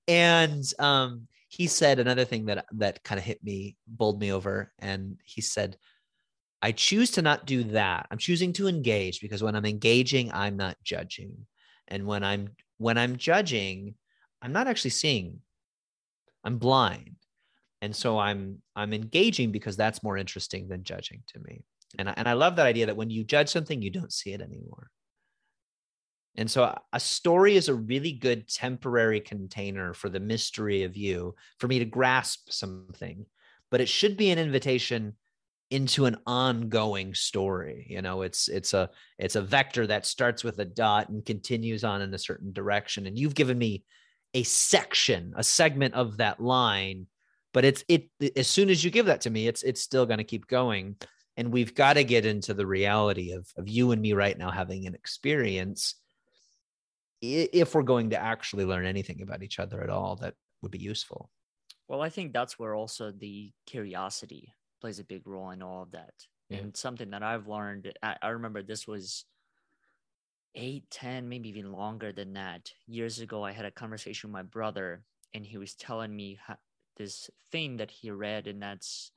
[0.07, 4.73] and um, he said another thing that that kind of hit me, bowled me over,
[4.79, 5.77] and he said
[6.63, 8.07] I choose to not do that.
[8.09, 11.45] I'm choosing to engage because when I'm engaging, I'm not judging.
[11.89, 13.93] And when I'm when I'm judging,
[14.41, 15.41] I'm not actually seeing.
[16.43, 17.17] I'm blind.
[17.83, 21.61] And so I'm I'm engaging because that's more interesting than judging to me.
[21.99, 24.33] And I, and I love that idea that when you judge something, you don't see
[24.33, 24.89] it anymore.
[26.35, 31.35] And so a- story is a really good temporary container for the mystery of you,
[31.59, 33.25] for me to grasp something,
[33.69, 35.15] but it should be an invitation
[35.69, 38.21] into an ongoing story you know?
[38.21, 42.13] It's it's a it's a vector that starts with a dot and continues on in
[42.13, 43.83] a certain direction and you've given me
[44.35, 47.07] a section a segment of that line
[47.53, 50.17] but it's it as soon as you give that to me it's it's still going
[50.17, 50.95] to keep going
[51.37, 54.51] and we've got to get into the reality of of you and me right now
[54.51, 55.95] having an experience
[57.23, 60.79] if we're going to actually learn anything about each other at all that would be
[60.79, 61.29] useful
[61.87, 65.91] well i think that's where also the curiosity plays a big role in all of
[65.91, 66.13] that.
[66.49, 66.57] Yeah.
[66.57, 69.23] And something that I've learned, I, remember this was
[70.55, 72.69] eight, ten, maybe even longer than that.
[72.85, 76.57] Years ago, I had a conversation with my brother, and he was telling me how,
[76.97, 79.11] this thing that he read, and that's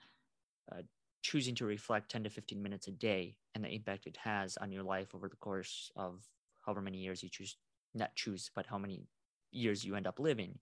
[0.71, 0.83] uh,
[1.21, 4.71] choosing to reflect 10 to 15 minutes a day and the impact it has on
[4.71, 6.23] your life over the course of
[6.64, 7.57] however many years you choose,
[7.96, 9.06] not choose, but how many
[9.50, 10.59] years you end up living.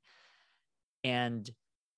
[1.02, 1.48] And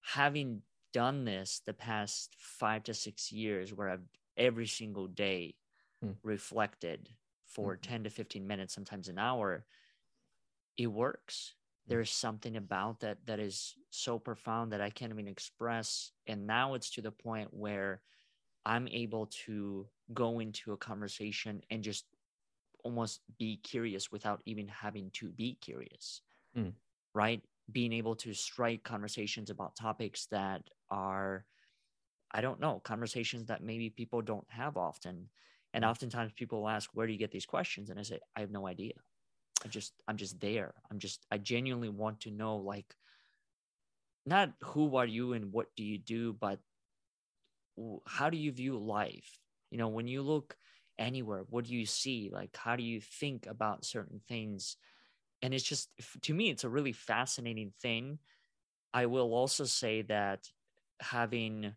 [0.02, 5.54] having done this the past five to six years where I've every single day
[6.02, 6.12] hmm.
[6.22, 7.08] reflected
[7.46, 9.64] for mm 10 to 15 minutes, sometimes an hour,
[10.76, 11.54] it works.
[11.86, 11.90] Hmm.
[11.92, 16.12] There's something about that that is so profound that I can't even express.
[16.26, 18.00] And now it's to the point where
[18.64, 22.04] I'm able to go into a conversation and just
[22.86, 26.22] almost be curious without even having to be curious.
[26.56, 26.72] Mm.
[27.14, 31.44] Right being able to strike conversations about topics that are
[32.32, 35.28] i don't know conversations that maybe people don't have often
[35.74, 35.88] and mm.
[35.88, 38.66] oftentimes people ask where do you get these questions and i say i have no
[38.66, 38.92] idea
[39.64, 42.94] i just i'm just there i'm just i genuinely want to know like
[44.24, 46.58] not who are you and what do you do but
[48.06, 49.38] how do you view life
[49.70, 50.56] you know when you look
[50.98, 51.44] anywhere.
[51.48, 52.30] What do you see?
[52.32, 54.76] Like how do you think about certain things?
[55.42, 55.90] And it's just
[56.22, 58.18] to me it's a really fascinating thing.
[58.94, 60.50] I will also say that
[61.00, 61.74] having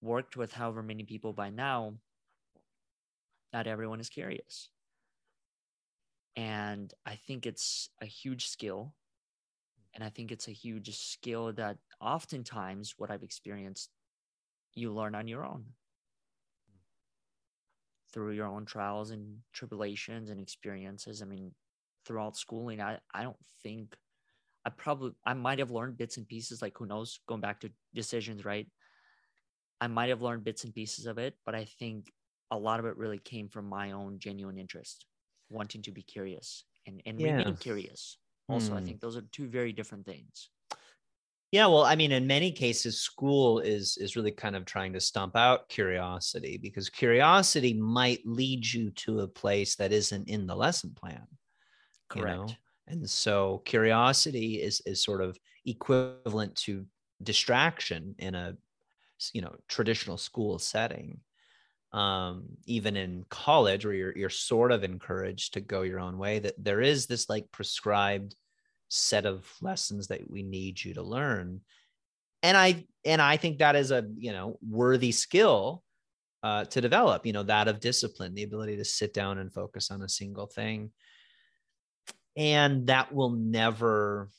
[0.00, 1.94] worked with however many people by now
[3.52, 4.68] not everyone is curious.
[6.36, 8.94] And i think it's a huge skill.
[9.94, 13.90] And i think it's a huge skill that oftentimes what i've experienced
[14.74, 15.64] you learn on your own
[18.12, 21.52] through your own trials and tribulations and experiences i mean
[22.08, 23.94] throughout schooling, I, I don't think
[24.64, 27.70] I probably I might have learned bits and pieces, like who knows, going back to
[27.94, 28.66] decisions, right?
[29.80, 32.10] I might have learned bits and pieces of it, but I think
[32.50, 35.06] a lot of it really came from my own genuine interest,
[35.50, 37.36] wanting to be curious and, and yeah.
[37.36, 38.18] remain curious.
[38.48, 38.86] Also, I hmm.
[38.86, 40.48] think those are two very different things.
[41.50, 45.00] Yeah, well, I mean, in many cases, school is is really kind of trying to
[45.00, 50.54] stomp out curiosity because curiosity might lead you to a place that isn't in the
[50.54, 51.26] lesson plan.
[52.10, 52.36] Correct.
[52.36, 52.54] You know?
[52.88, 56.86] And so curiosity is is sort of equivalent to
[57.22, 58.56] distraction in a
[59.32, 61.20] you know traditional school setting.
[61.92, 66.40] Um, even in college where you're you're sort of encouraged to go your own way,
[66.40, 68.36] that there is this like prescribed
[68.88, 71.60] set of lessons that we need you to learn.
[72.42, 75.82] And I and I think that is a you know worthy skill
[76.42, 77.26] uh, to develop.
[77.26, 80.46] You know that of discipline, the ability to sit down and focus on a single
[80.46, 80.90] thing
[82.38, 84.30] and that will never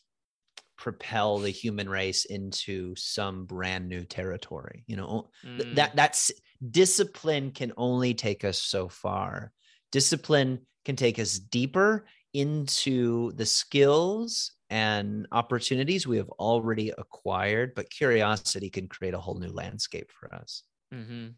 [0.77, 5.75] propel the human race into some brand new territory you know mm.
[5.75, 6.31] that that's
[6.71, 9.51] discipline can only take us so far
[9.91, 17.89] discipline can take us deeper into the skills and opportunities we have already acquired but
[17.89, 20.63] curiosity can create a whole new landscape for us
[20.93, 21.29] mm-hmm.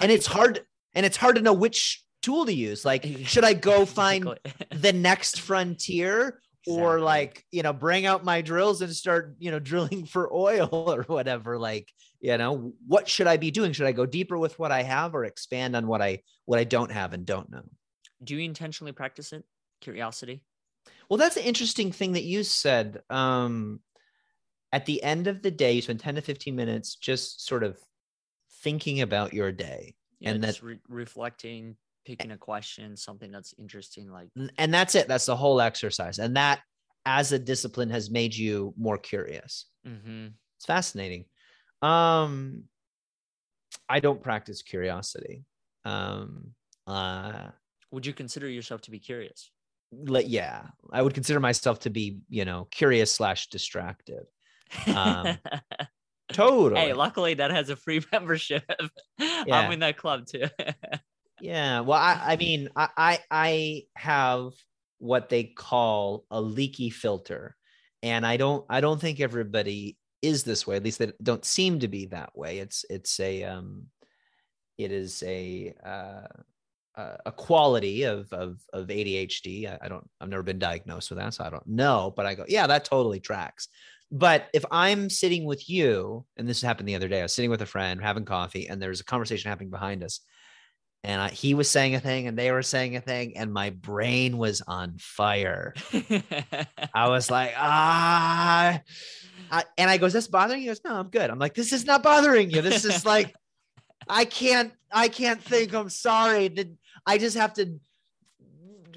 [0.00, 0.60] and it's hard
[0.94, 2.84] and it's hard to know which tool to use.
[2.84, 4.38] Like, should I go find
[4.70, 6.82] the next frontier exactly.
[6.82, 10.68] or like, you know, bring out my drills and start, you know, drilling for oil
[10.72, 11.58] or whatever?
[11.58, 11.88] Like,
[12.20, 13.72] you know, what should I be doing?
[13.72, 16.64] Should I go deeper with what I have or expand on what I what I
[16.64, 17.62] don't have and don't know?
[18.22, 19.44] Do you intentionally practice it?
[19.80, 20.42] Curiosity?
[21.08, 23.00] Well, that's an interesting thing that you said.
[23.10, 23.80] Um,
[24.72, 27.78] at the end of the day, you spend 10 to 15 minutes just sort of
[28.62, 34.10] thinking about your day yeah, and that's re- reflecting picking a question, something that's interesting,
[34.10, 35.08] like and that's it.
[35.08, 36.60] That's the whole exercise, and that
[37.06, 39.66] as a discipline has made you more curious.
[39.86, 40.28] Mm-hmm.
[40.56, 41.26] It's fascinating.
[41.82, 42.64] Um,
[43.88, 45.44] I don't practice curiosity.
[45.84, 46.54] Um,
[46.86, 47.50] uh,
[47.92, 49.52] would you consider yourself to be curious?
[49.92, 54.24] Like, yeah, I would consider myself to be, you know, curious slash distracted.
[54.86, 55.38] Um,
[56.32, 56.80] totally.
[56.80, 58.64] Hey, luckily that has a free membership.
[59.18, 59.44] Yeah.
[59.48, 60.46] I'm in that club too.
[61.40, 61.80] Yeah.
[61.80, 64.54] Well, I, I mean, I, I, I have
[64.98, 67.56] what they call a leaky filter,
[68.02, 70.76] and I don't I don't think everybody is this way.
[70.76, 72.58] At least they don't seem to be that way.
[72.58, 73.86] It's it's a um,
[74.76, 76.42] it is a uh,
[77.26, 79.70] a quality of of of ADHD.
[79.70, 80.08] I, I don't.
[80.20, 82.12] I've never been diagnosed with that, so I don't know.
[82.14, 83.68] But I go, yeah, that totally tracks.
[84.10, 87.50] But if I'm sitting with you, and this happened the other day, I was sitting
[87.50, 90.20] with a friend having coffee, and there's a conversation happening behind us,
[91.04, 93.70] and I, he was saying a thing, and they were saying a thing, and my
[93.70, 95.74] brain was on fire.
[96.94, 98.80] I was like, ah,
[99.50, 101.72] I, and I goes, "This bothering you?" He goes, "No, I'm good." I'm like, "This
[101.72, 102.62] is not bothering you.
[102.62, 103.34] This is like,
[104.08, 105.74] I can't, I can't think.
[105.74, 106.48] I'm sorry.
[106.48, 107.78] Did I just have to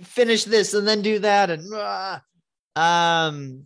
[0.03, 2.19] finish this and then do that." And uh,
[2.75, 3.63] um,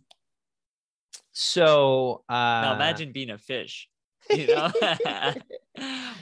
[1.32, 3.90] so uh, now imagine being a fish.
[4.30, 4.72] You know,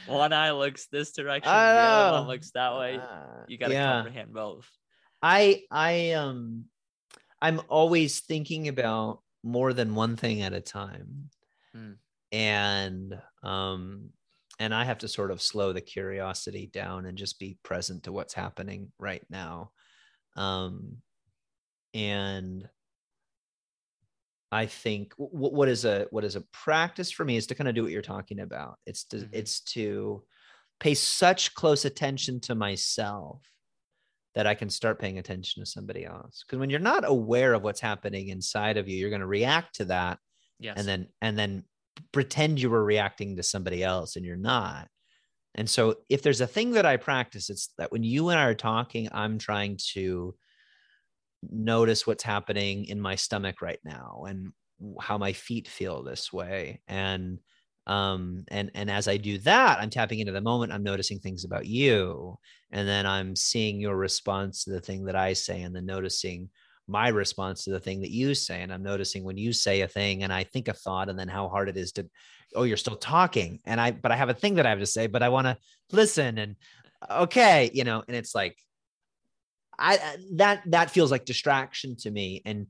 [0.07, 2.97] one eye looks this direction, the other one looks that way.
[2.97, 3.93] Uh, you got to yeah.
[3.93, 4.69] comprehend both.
[5.21, 6.65] I I um
[7.41, 11.29] I'm always thinking about more than one thing at a time.
[11.73, 11.91] Hmm.
[12.31, 14.09] And um
[14.59, 18.11] and I have to sort of slow the curiosity down and just be present to
[18.11, 19.71] what's happening right now.
[20.35, 20.97] Um
[21.93, 22.67] and
[24.51, 27.67] I think w- what is a what is a practice for me is to kind
[27.67, 28.77] of do what you're talking about.
[28.85, 29.29] It's to mm-hmm.
[29.33, 30.23] it's to
[30.79, 33.41] pay such close attention to myself
[34.35, 36.43] that I can start paying attention to somebody else.
[36.45, 39.75] Because when you're not aware of what's happening inside of you, you're going to react
[39.75, 40.19] to that,
[40.59, 40.77] yes.
[40.77, 41.63] and then and then
[42.11, 44.87] pretend you were reacting to somebody else, and you're not.
[45.55, 48.45] And so, if there's a thing that I practice, it's that when you and I
[48.45, 50.35] are talking, I'm trying to
[51.51, 54.51] notice what's happening in my stomach right now and
[54.99, 57.39] how my feet feel this way and
[57.87, 61.43] um and and as i do that i'm tapping into the moment i'm noticing things
[61.43, 62.37] about you
[62.71, 66.49] and then i'm seeing your response to the thing that i say and then noticing
[66.87, 69.87] my response to the thing that you say and i'm noticing when you say a
[69.87, 72.07] thing and i think a thought and then how hard it is to
[72.55, 74.85] oh you're still talking and i but i have a thing that i have to
[74.85, 75.57] say but i want to
[75.91, 76.55] listen and
[77.09, 78.57] okay you know and it's like
[79.77, 79.99] I
[80.33, 82.67] that that feels like distraction to me, and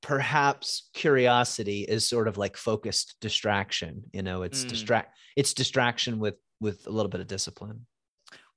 [0.00, 4.04] perhaps curiosity is sort of like focused distraction.
[4.12, 4.68] You know, it's mm.
[4.68, 7.86] distract it's distraction with with a little bit of discipline.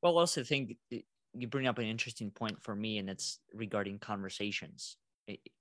[0.01, 0.77] Well, also think
[1.38, 4.98] you bring up an interesting point for me, and it's regarding conversations.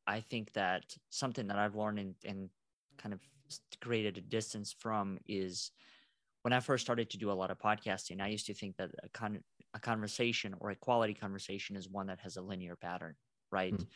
[0.06, 2.50] I think that something that I've learned and, and
[2.98, 3.20] kind of
[3.80, 5.70] created a distance from is
[6.42, 8.90] when I first started to do a lot of podcasting, I used to think that
[9.02, 13.14] a, con- a conversation or a quality conversation is one that has a linear pattern,
[13.50, 13.72] right?
[13.72, 13.86] Mm.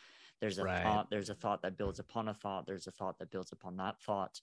[0.40, 0.82] There's a right.
[0.82, 3.76] thought, there's a thought that builds upon a thought, there's a thought that builds upon
[3.76, 4.40] that thought.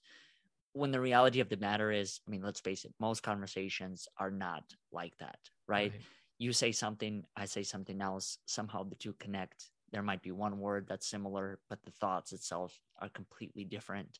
[0.72, 4.30] When the reality of the matter is, I mean, let's face it, most conversations are
[4.30, 5.90] not like that, right?
[5.90, 6.00] right.
[6.38, 9.70] You say something, I say something else, somehow the two connect.
[9.92, 14.18] There might be one word that's similar, but the thoughts itself are completely different.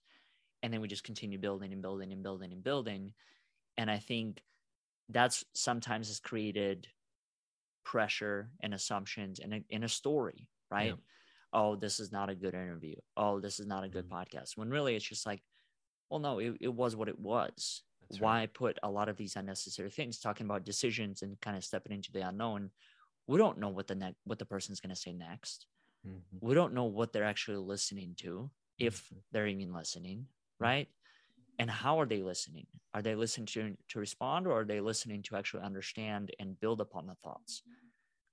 [0.62, 3.12] And then we just continue building and building and building and building
[3.76, 4.42] and i think
[5.09, 6.88] that's sometimes has created
[7.85, 10.94] pressure and assumptions in a, in a story right yeah.
[11.52, 14.37] oh this is not a good interview oh this is not a good mm-hmm.
[14.37, 15.42] podcast when really it's just like
[16.11, 18.54] well no it, it was what it was that's why right.
[18.54, 22.12] put a lot of these unnecessary things talking about decisions and kind of stepping into
[22.12, 22.70] the unknown
[23.26, 25.66] we don't know what the next what the person's going to say next
[26.06, 26.18] mm-hmm.
[26.40, 29.16] we don't know what they're actually listening to if mm-hmm.
[29.32, 30.64] they're even listening mm-hmm.
[30.64, 30.88] right
[31.58, 35.22] and how are they listening are they listening to, to respond or are they listening
[35.22, 37.62] to actually understand and build upon the thoughts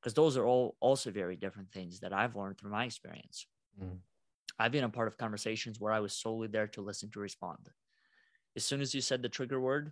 [0.01, 3.47] because those are all also very different things that i've learned through my experience
[3.81, 3.97] mm.
[4.59, 7.69] i've been a part of conversations where i was solely there to listen to respond
[8.56, 9.92] as soon as you said the trigger word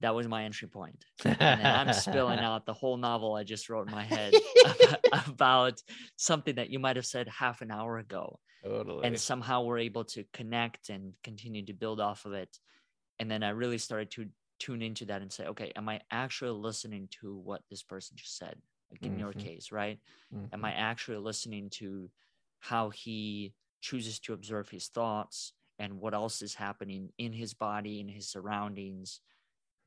[0.00, 3.68] that was my entry point and then i'm spilling out the whole novel i just
[3.68, 5.82] wrote in my head about, about
[6.16, 9.06] something that you might have said half an hour ago Totally.
[9.06, 12.58] And somehow we're able to connect and continue to build off of it.
[13.18, 14.26] And then I really started to
[14.58, 18.36] tune into that and say, okay, am I actually listening to what this person just
[18.36, 18.56] said?
[18.90, 19.20] Like in mm-hmm.
[19.20, 19.98] your case, right?
[20.34, 20.54] Mm-hmm.
[20.54, 22.10] Am I actually listening to
[22.60, 28.00] how he chooses to observe his thoughts and what else is happening in his body,
[28.00, 29.20] in his surroundings?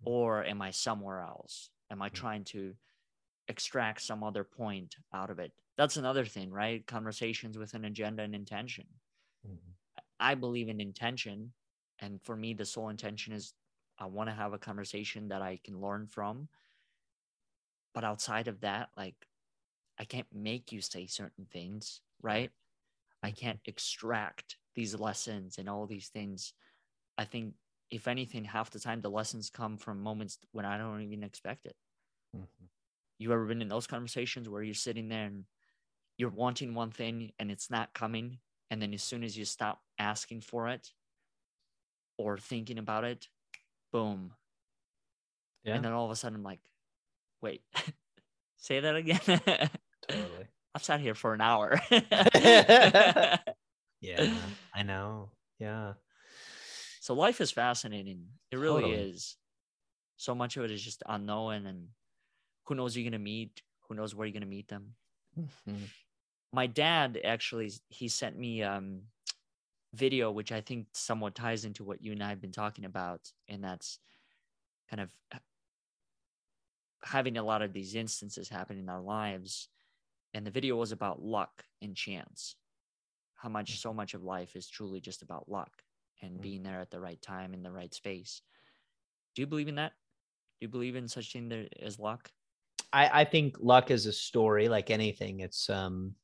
[0.06, 1.70] Or am I somewhere else?
[1.92, 2.16] Am I mm-hmm.
[2.16, 2.74] trying to
[3.48, 6.86] extract some other point out of it that's another thing, right?
[6.86, 8.84] Conversations with an agenda and intention.
[9.48, 9.72] Mm-hmm.
[10.20, 11.54] I believe in intention.
[12.00, 13.54] And for me, the sole intention is
[13.98, 16.50] I want to have a conversation that I can learn from.
[17.94, 19.16] But outside of that, like,
[19.98, 22.52] I can't make you say certain things, right?
[23.24, 26.54] I can't extract these lessons and all these things.
[27.18, 27.54] I think,
[27.92, 31.66] if anything, half the time the lessons come from moments when I don't even expect
[31.66, 31.76] it.
[32.36, 32.66] Mm-hmm.
[33.18, 35.44] You ever been in those conversations where you're sitting there and
[36.18, 38.40] you're wanting one thing and it's not coming
[38.70, 40.90] and then as soon as you stop asking for it
[42.18, 43.28] or thinking about it
[43.92, 44.32] boom
[45.64, 45.76] yeah.
[45.76, 46.60] and then all of a sudden I'm like
[47.42, 47.62] Wait,
[48.58, 49.20] say that again.
[50.08, 50.48] Totally.
[50.76, 51.80] I've sat here for an hour.
[54.02, 54.28] Yeah,
[54.74, 55.30] I know.
[55.60, 55.94] Yeah.
[57.02, 58.28] so life is fascinating.
[58.52, 59.12] It really Totally.
[59.12, 59.38] is.
[60.18, 61.88] So much of it is just unknown, and
[62.66, 63.62] who knows you're gonna meet?
[63.88, 64.96] Who knows where you're gonna meet them?
[65.38, 65.90] Mhm.
[66.52, 69.04] my dad actually he sent me um
[69.94, 73.32] video which i think somewhat ties into what you and i have been talking about
[73.48, 74.00] and that's
[74.90, 75.14] kind of
[77.04, 79.70] having a lot of these instances happen in our lives
[80.34, 82.56] and the video was about luck and chance
[83.42, 85.72] how much so much of life is truly just about luck
[86.22, 86.42] and Mhm.
[86.42, 88.42] being there at the right time in the right space
[89.36, 89.94] do you believe in that
[90.60, 92.32] do you believe in such thing there as luck
[92.92, 95.40] I, I think luck is a story like anything.
[95.42, 96.16] It's um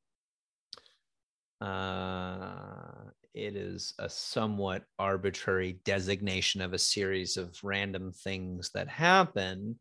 [1.61, 9.77] uh it is a somewhat arbitrary designation of a series of random things that happen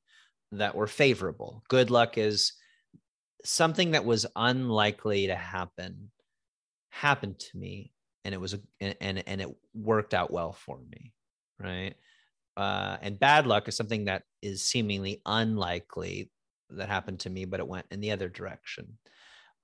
[0.50, 1.62] that were favorable.
[1.68, 2.52] Good luck is
[3.44, 6.10] something that was unlikely to happen
[6.94, 7.92] happened to me
[8.24, 11.12] and it was a and and, it worked out well for me,
[11.58, 11.94] right?
[12.56, 16.30] Uh, and bad luck is something that is seemingly unlikely
[16.70, 18.98] that happened to me, but it went in the other direction.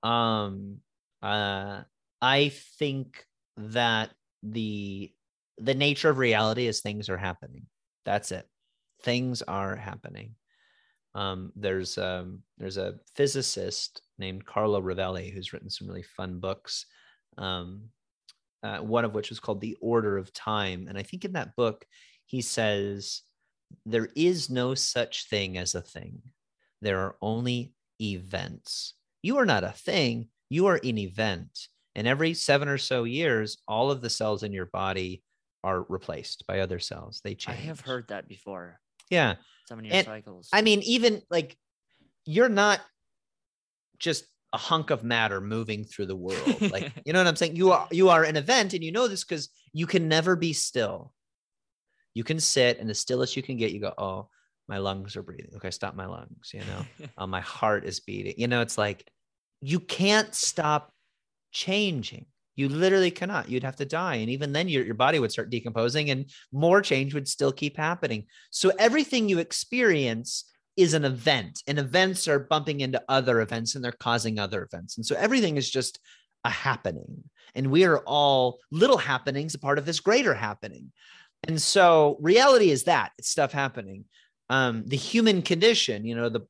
[0.03, 0.77] Um,
[1.23, 1.81] uh,
[2.21, 3.25] I think
[3.57, 4.11] that
[4.43, 5.11] the
[5.57, 7.65] the nature of reality is things are happening.
[8.05, 8.47] That's it.
[9.03, 10.35] Things are happening.
[11.15, 16.85] Um, there's um, there's a physicist named Carlo Rovelli who's written some really fun books.
[17.37, 17.89] Um,
[18.63, 21.55] uh, one of which is called The Order of Time, and I think in that
[21.55, 21.85] book
[22.25, 23.21] he says
[23.85, 26.21] there is no such thing as a thing
[26.81, 28.95] there are only events.
[29.21, 31.67] You are not a thing, you are an event.
[31.93, 35.21] And every seven or so years, all of the cells in your body
[35.63, 37.21] are replaced by other cells.
[37.23, 37.57] They change.
[37.59, 38.79] i have heard that before
[39.11, 39.35] Yeah.
[39.67, 41.55] seven year And cycles I mean, even like
[42.25, 42.79] you're not
[43.99, 46.61] just a hunk of matter moving through the world.
[46.61, 47.55] Like, you know what I'm saying?
[47.55, 50.53] You are you are an event, and you know this because you can never be
[50.53, 51.13] still.
[52.13, 54.29] You can sit, and as still as you can get, you go, oh,
[54.67, 55.51] my lungs are breathing.
[55.55, 57.07] Okay, stop my lungs, you know.
[57.17, 58.35] uh, my heart is beating.
[58.37, 59.07] You know, it's like
[59.61, 60.91] you can't stop
[61.51, 62.25] changing.
[62.55, 63.49] You literally cannot.
[63.49, 64.15] You'd have to die.
[64.15, 67.77] And even then, your, your body would start decomposing and more change would still keep
[67.77, 68.25] happening.
[68.49, 70.45] So everything you experience
[70.81, 74.97] is an event, and events are bumping into other events and they're causing other events.
[74.97, 75.99] And so everything is just
[76.43, 77.23] a happening.
[77.55, 80.91] And we are all little happenings, a part of this greater happening.
[81.47, 84.05] And so reality is that it's stuff happening
[84.51, 86.41] um, the human condition, you know, the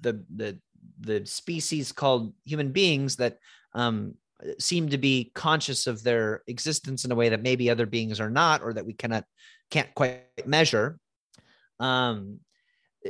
[0.00, 0.58] the the
[0.98, 3.38] the species called human beings that
[3.74, 4.14] um,
[4.58, 8.28] seem to be conscious of their existence in a way that maybe other beings are
[8.28, 9.24] not, or that we cannot
[9.70, 10.98] can't quite measure.
[11.78, 12.40] Um,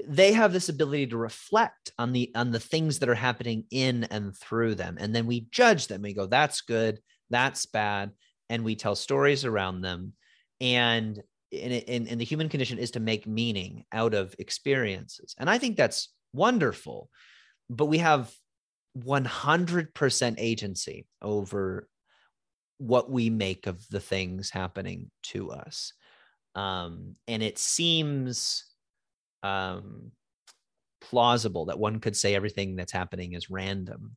[0.06, 4.04] they have this ability to reflect on the on the things that are happening in
[4.04, 6.02] and through them, and then we judge them.
[6.02, 8.10] We go, "That's good, that's bad,"
[8.48, 10.14] and we tell stories around them.
[10.60, 15.34] And in, in, in the human condition is to make meaning out of experiences.
[15.38, 17.08] And I think that's wonderful.
[17.70, 18.32] But we have
[18.98, 21.88] 100% agency over
[22.78, 25.92] what we make of the things happening to us.
[26.54, 28.64] Um, and it seems
[29.44, 30.10] um,
[31.00, 34.16] plausible that one could say everything that's happening is random.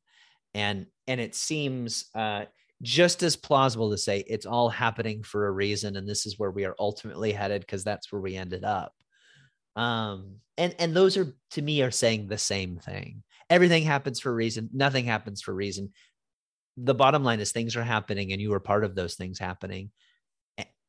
[0.53, 2.45] And, and it seems uh,
[2.81, 6.51] just as plausible to say it's all happening for a reason and this is where
[6.51, 8.93] we are ultimately headed because that's where we ended up.
[9.75, 13.23] Um and and those are to me are saying the same thing.
[13.49, 14.69] Everything happens for a reason.
[14.73, 15.91] Nothing happens for a reason.
[16.77, 19.91] The bottom line is things are happening and you are part of those things happening.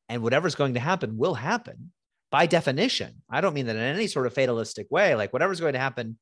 [0.08, 1.92] And whatever's going to happen will happen
[2.30, 5.72] by definition i don't mean that in any sort of fatalistic way like whatever's going
[5.72, 6.18] to happen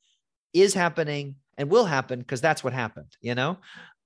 [0.52, 3.58] is happening and will happen because that's what happened you know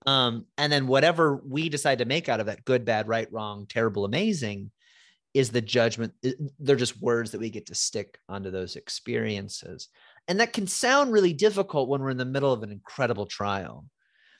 [0.06, 3.66] um, and then whatever we decide to make out of that good, bad, right, wrong,
[3.68, 4.70] terrible, amazing
[5.34, 6.12] is the judgment.
[6.58, 9.88] They're just words that we get to stick onto those experiences.
[10.26, 13.84] And that can sound really difficult when we're in the middle of an incredible trial.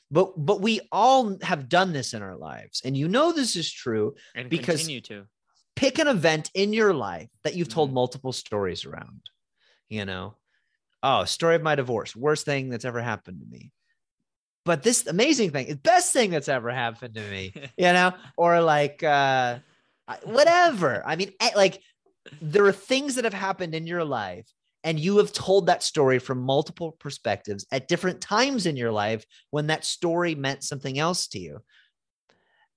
[0.09, 2.81] But but we all have done this in our lives.
[2.83, 4.15] And you know this is true.
[4.35, 5.25] and because- continue to.
[5.75, 7.95] Pick an event in your life that you've told Mhm.
[7.95, 9.21] multiple stories around.
[9.89, 10.35] You know,
[11.03, 13.71] oh, story of my divorce, worst thing that's ever happened to me.
[14.65, 18.61] But this amazing thing, the best thing that's ever happened to me, you know, or
[18.61, 19.59] like uh
[20.23, 21.03] whatever.
[21.05, 21.81] I mean, eh, like
[22.41, 24.47] there are things that have happened in your life
[24.83, 29.25] and you have told that story from multiple perspectives at different times in your life
[29.51, 31.59] when that story meant something else to you.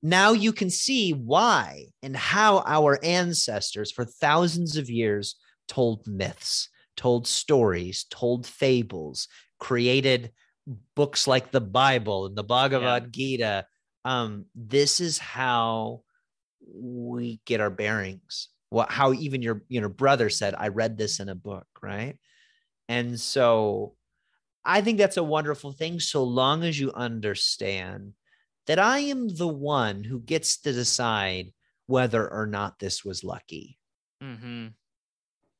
[0.06, 5.36] Now you can see why and how our ancestors for thousands of years
[5.66, 9.28] told myths, told stories, told fables,
[9.58, 10.30] created
[10.94, 13.64] books like the Bible and the Bhagavad Gita.
[14.04, 16.02] Um, this is how
[16.70, 18.48] we get our bearings.
[18.68, 22.18] What how even your you know brother said, I read this in a book, right?
[22.90, 23.94] And so
[24.66, 28.12] I think that's a wonderful thing so long as you understand
[28.66, 31.52] that I am the one who gets to decide
[31.86, 33.78] whether or not this was lucky.
[34.22, 34.68] Mm-hmm.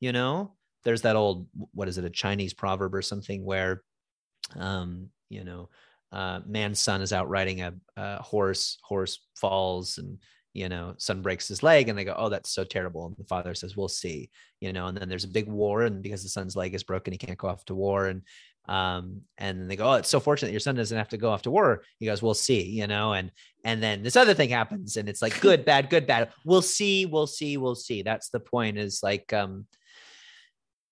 [0.01, 3.83] You know, there's that old, what is it, a Chinese proverb or something where,
[4.57, 5.69] um, you know,
[6.13, 10.19] uh, man's son is out riding a, a horse, horse falls and
[10.55, 13.07] you know, son breaks his leg and they go, Oh, that's so terrible.
[13.07, 14.31] And the father says, We'll see,
[14.61, 15.83] you know, and then there's a big war.
[15.83, 18.07] And because the son's leg is broken, he can't go off to war.
[18.07, 18.23] And
[18.67, 21.43] um, and they go, Oh, it's so fortunate your son doesn't have to go off
[21.43, 21.83] to war.
[21.99, 23.31] He goes, We'll see, you know, and
[23.65, 26.31] and then this other thing happens, and it's like good, bad, good, bad.
[26.45, 28.03] We'll see, we'll see, we'll see.
[28.03, 29.67] That's the point, is like um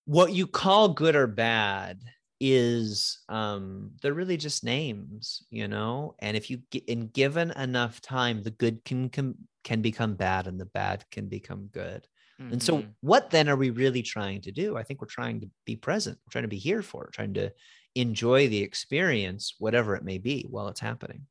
[0.05, 1.99] what you call good or bad
[2.39, 8.01] is um they're really just names you know and if you get in given enough
[8.01, 12.05] time the good can can, can become bad and the bad can become good
[12.43, 12.53] mm-hmm.
[12.53, 12.89] and so mm-hmm.
[13.01, 16.17] what then are we really trying to do i think we're trying to be present
[16.25, 17.51] we're trying to be here for it trying to
[17.95, 21.21] enjoy the experience whatever it may be while it's happening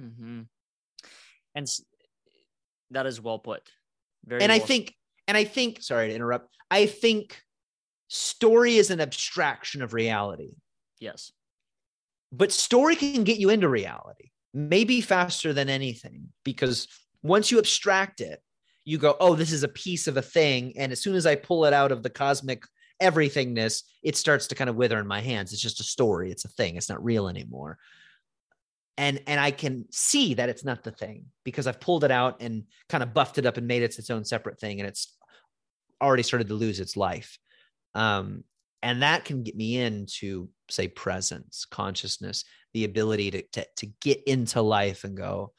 [0.00, 0.42] mm-hmm.
[1.54, 1.68] and
[2.90, 3.62] that is well put
[4.24, 4.56] very and well.
[4.56, 4.94] i think
[5.26, 7.42] and i think sorry to interrupt i think
[8.08, 10.50] story is an abstraction of reality.
[11.00, 11.30] Yes.
[12.32, 16.88] But story can get you into reality, maybe faster than anything, because
[17.22, 18.42] once you abstract it,
[18.88, 20.72] you go, oh, this is a piece of a thing.
[20.78, 22.62] And as soon as I pull it out of the cosmic
[23.02, 25.52] everythingness, it starts to kind of wither in my hands.
[25.52, 27.76] It's just a story, it's a thing, it's not real anymore.
[28.96, 32.40] And, and I can see that it's not the thing because I've pulled it out
[32.40, 34.80] and kind of buffed it up and made it its own separate thing.
[34.80, 35.14] And it's
[36.02, 37.38] already started to lose its life.
[37.94, 38.42] Um,
[38.82, 44.22] and that can get me into, say, presence, consciousness, the ability to, to, to get
[44.24, 45.52] into life and go,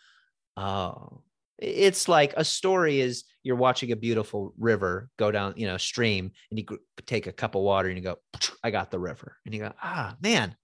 [0.58, 1.22] oh,
[1.62, 6.32] it's like a story is you're watching a beautiful river go down, you know, stream,
[6.50, 6.66] and you
[7.06, 8.18] take a cup of water and you go,
[8.64, 9.38] I got the river.
[9.46, 10.56] And you go, ah, man.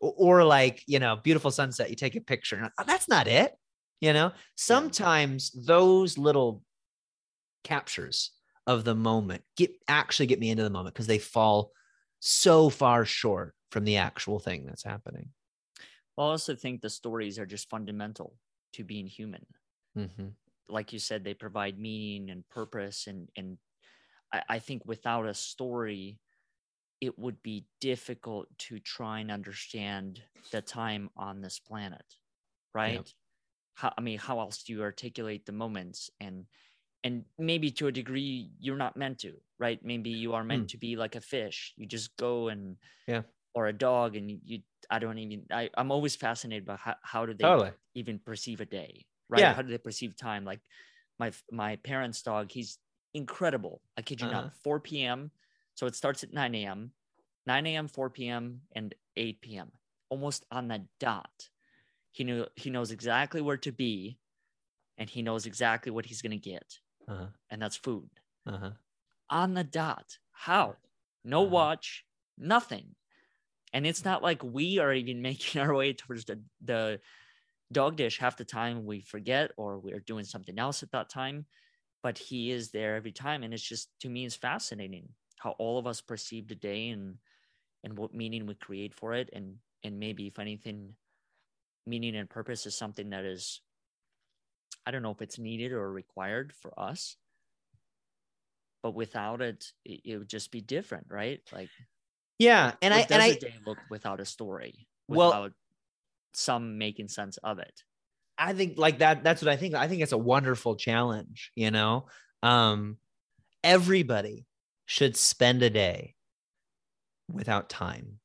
[0.00, 2.56] Or like, you know, beautiful sunset, you take a picture.
[2.56, 3.52] And, oh, that's not it.
[4.00, 6.62] You know, sometimes those little
[7.64, 8.30] captures
[8.66, 11.72] of the moment get actually get me into the moment because they fall
[12.20, 15.28] so far short from the actual thing that's happening
[15.78, 18.34] i also think the stories are just fundamental
[18.72, 19.44] to being human
[19.96, 20.28] mm-hmm.
[20.68, 23.58] like you said they provide meaning and purpose and and
[24.32, 26.18] I, I think without a story
[27.00, 30.22] it would be difficult to try and understand
[30.52, 32.04] the time on this planet
[32.74, 33.12] right
[33.74, 36.46] how i mean how else do you articulate the moments and
[37.02, 40.68] and maybe to a degree you're not meant to right maybe you are meant mm.
[40.68, 42.76] to be like a fish you just go and
[43.06, 43.22] yeah
[43.54, 44.58] or a dog and you, you
[44.90, 47.72] i don't even I, i'm always fascinated by how, how do they totally.
[47.94, 49.54] even perceive a day right yeah.
[49.54, 50.60] how do they perceive time like
[51.18, 52.78] my my parents dog he's
[53.14, 54.42] incredible i kid you uh-huh.
[54.42, 55.30] not 4 p.m
[55.74, 56.90] so it starts at 9 a.m
[57.46, 59.72] 9 a.m 4 p.m and 8 p.m
[60.08, 61.48] almost on the dot
[62.12, 64.18] he knew he knows exactly where to be
[64.98, 67.26] and he knows exactly what he's going to get uh-huh.
[67.50, 68.08] and that's food.
[68.46, 68.70] Uh-huh.
[69.30, 70.18] On the dot.
[70.32, 70.76] How?
[71.24, 71.50] No uh-huh.
[71.50, 72.04] watch,
[72.38, 72.94] nothing.
[73.72, 77.00] And it's not like we are even making our way towards the, the
[77.72, 81.46] dog dish half the time we forget or we're doing something else at that time.
[82.02, 83.42] But he is there every time.
[83.42, 85.10] And it's just to me it's fascinating
[85.40, 87.18] how all of us perceive the day and
[87.84, 89.30] and what meaning we create for it.
[89.32, 90.96] And and maybe if anything,
[91.86, 93.62] meaning and purpose is something that is
[94.86, 97.16] I don't know if it's needed or required for us,
[98.82, 101.40] but without it, it, it would just be different, right?
[101.52, 101.70] Like,
[102.38, 105.54] yeah, and I and I day look without a story, without well,
[106.36, 107.82] some making sense of it.
[108.36, 109.22] I think like that.
[109.22, 109.74] That's what I think.
[109.74, 111.52] I think it's a wonderful challenge.
[111.54, 112.06] You know,
[112.42, 112.98] um,
[113.62, 114.46] everybody
[114.86, 116.14] should spend a day
[117.32, 118.18] without time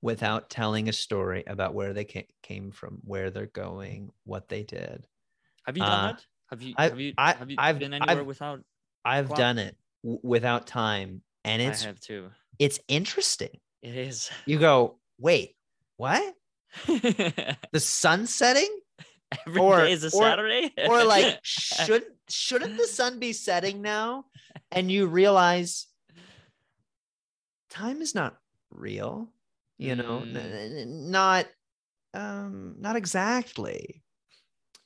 [0.00, 2.04] without telling a story about where they
[2.42, 5.06] came from, where they're going, what they did.
[5.66, 6.26] Have you done uh, that?
[6.50, 6.74] Have you?
[6.76, 7.12] I, have you?
[7.18, 8.60] I, have you I've, been anywhere I've, without?
[9.04, 9.38] I've clock?
[9.38, 11.84] done it w- without time, and it's.
[11.84, 12.30] I have too.
[12.58, 13.60] It's interesting.
[13.82, 14.30] It is.
[14.46, 15.56] You go, wait,
[15.96, 16.34] what?
[16.86, 18.68] the sun setting?
[19.46, 20.72] Every or, day is a or, Saturday.
[20.88, 24.24] or like, should shouldn't the sun be setting now?
[24.70, 25.86] And you realize
[27.70, 28.36] time is not
[28.70, 29.28] real.
[29.76, 30.36] You know, mm.
[30.36, 31.46] n- not
[32.14, 34.02] um not exactly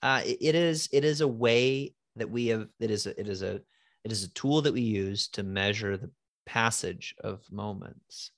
[0.03, 3.43] uh, it is it is a way that we have it is a, it is
[3.43, 3.61] a
[4.05, 6.11] it is a tool that we use to measure the
[6.45, 8.33] passage of moments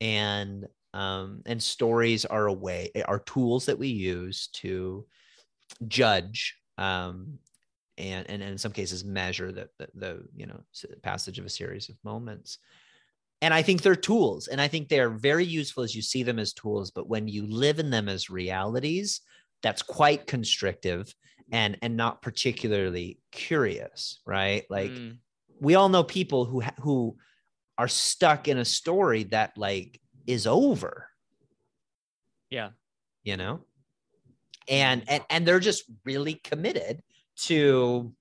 [0.00, 5.06] and um, and stories are a way are tools that we use to
[5.86, 7.38] judge um,
[7.98, 10.60] and, and in some cases measure the, the, the you know
[11.02, 12.58] passage of a series of moments
[13.42, 16.38] and i think they're tools and i think they're very useful as you see them
[16.38, 19.20] as tools but when you live in them as realities
[19.62, 21.14] that's quite constrictive
[21.52, 25.16] and and not particularly curious right like mm.
[25.60, 27.16] we all know people who who
[27.76, 30.00] are stuck in a story that like
[30.30, 31.08] is over.
[32.50, 32.70] Yeah.
[33.22, 33.60] You know?
[34.68, 37.02] And and and they're just really committed
[37.44, 38.12] to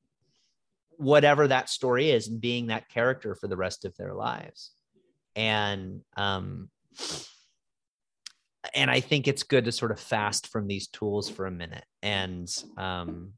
[0.98, 4.72] whatever that story is and being that character for the rest of their lives.
[5.36, 6.70] And um
[8.74, 11.86] and i think it's good to sort of fast from these tools for a minute
[12.02, 13.34] and um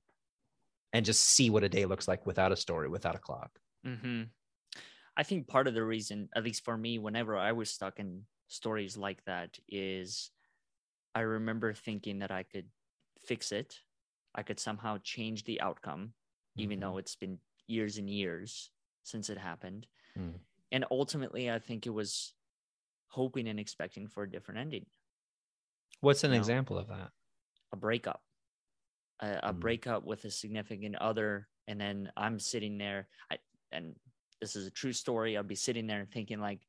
[0.93, 3.51] and just see what a day looks like without a story without a clock.
[3.86, 4.24] Mm-hmm.
[5.15, 8.24] i think part of the reason at least for me whenever i was stuck in
[8.52, 10.32] stories like that is
[11.16, 12.66] i remember thinking that i could
[13.26, 13.80] fix it
[14.36, 16.14] I could somehow change the outcome,
[16.54, 16.62] mm-hmm.
[16.62, 17.38] even though it's been
[17.68, 18.70] years and years
[19.04, 19.88] since it happened.
[20.18, 20.34] Mm.
[20.72, 22.34] And ultimately, I think it was
[23.08, 24.86] hoping and expecting for a different ending.
[25.99, 27.10] What's an you example know, of that?
[27.74, 28.22] A breakup,
[29.22, 29.60] a, a mm.
[29.60, 31.47] breakup with a significant other.
[31.68, 33.38] And then I'm sitting there, I,
[33.72, 33.95] and
[34.39, 35.36] this is a true story.
[35.38, 36.62] I'll be sitting there and thinking, like,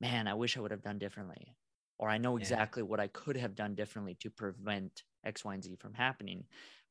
[0.00, 1.54] man, I wish I would have done differently.
[1.98, 2.88] Or I know exactly yeah.
[2.88, 6.44] what I could have done differently to prevent X, Y, and Z from happening.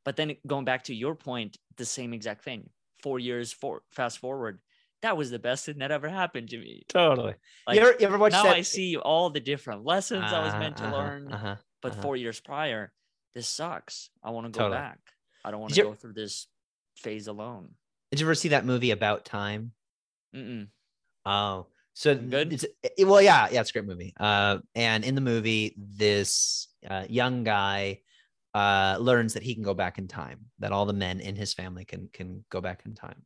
[0.03, 2.69] But then going back to your point, the same exact thing.
[3.01, 4.59] Four years for fast forward,
[5.01, 6.83] that was the best thing that ever happened to me.
[6.89, 7.35] Totally.
[7.65, 8.55] Like, you, ever, you ever watch now that?
[8.55, 11.31] I see all the different lessons uh, I was meant to uh-huh, learn.
[11.31, 12.01] Uh-huh, but uh-huh.
[12.01, 12.91] four years prior,
[13.33, 14.09] this sucks.
[14.23, 14.81] I want to go totally.
[14.81, 14.99] back.
[15.45, 16.47] I don't want to go through this
[16.97, 17.69] phase alone.
[18.11, 19.71] Did you ever see that movie about time?
[20.35, 20.67] Mm-mm.
[21.25, 21.67] Oh,
[21.97, 22.53] so good.
[22.53, 24.13] It's, it, well, yeah, yeah, it's a great movie.
[24.19, 28.01] Uh, and in the movie, this uh, young guy
[28.53, 31.55] uh, learns that he can go back in time, that all the men in his
[31.55, 33.23] family can can go back in time.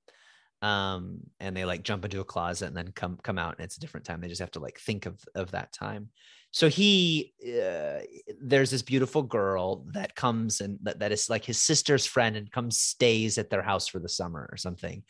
[0.61, 3.75] Um, and they like jump into a closet and then come come out, and it's
[3.75, 4.21] a different time.
[4.21, 6.09] They just have to like think of of that time.
[6.53, 8.01] So he, uh,
[8.41, 12.51] there's this beautiful girl that comes and that, that is like his sister's friend and
[12.51, 15.03] comes stays at their house for the summer or something.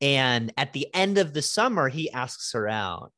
[0.00, 3.12] And at the end of the summer, he asks her out.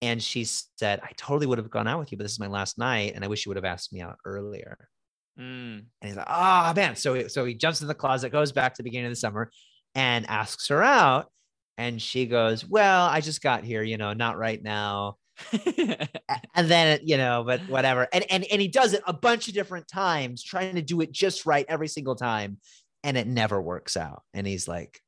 [0.00, 2.48] And she said, I totally would have gone out with you, but this is my
[2.48, 3.12] last night.
[3.14, 4.88] And I wish you would have asked me out earlier.
[5.38, 5.78] Mm.
[5.78, 6.96] And he's like, oh man.
[6.96, 9.50] So, so he jumps in the closet, goes back to the beginning of the summer
[9.94, 11.30] and asks her out.
[11.78, 15.16] And she goes, well, I just got here, you know, not right now.
[16.54, 18.06] and then, you know, but whatever.
[18.12, 21.12] And, and, and he does it a bunch of different times, trying to do it
[21.12, 22.58] just right every single time.
[23.04, 24.22] And it never works out.
[24.34, 25.00] And he's like,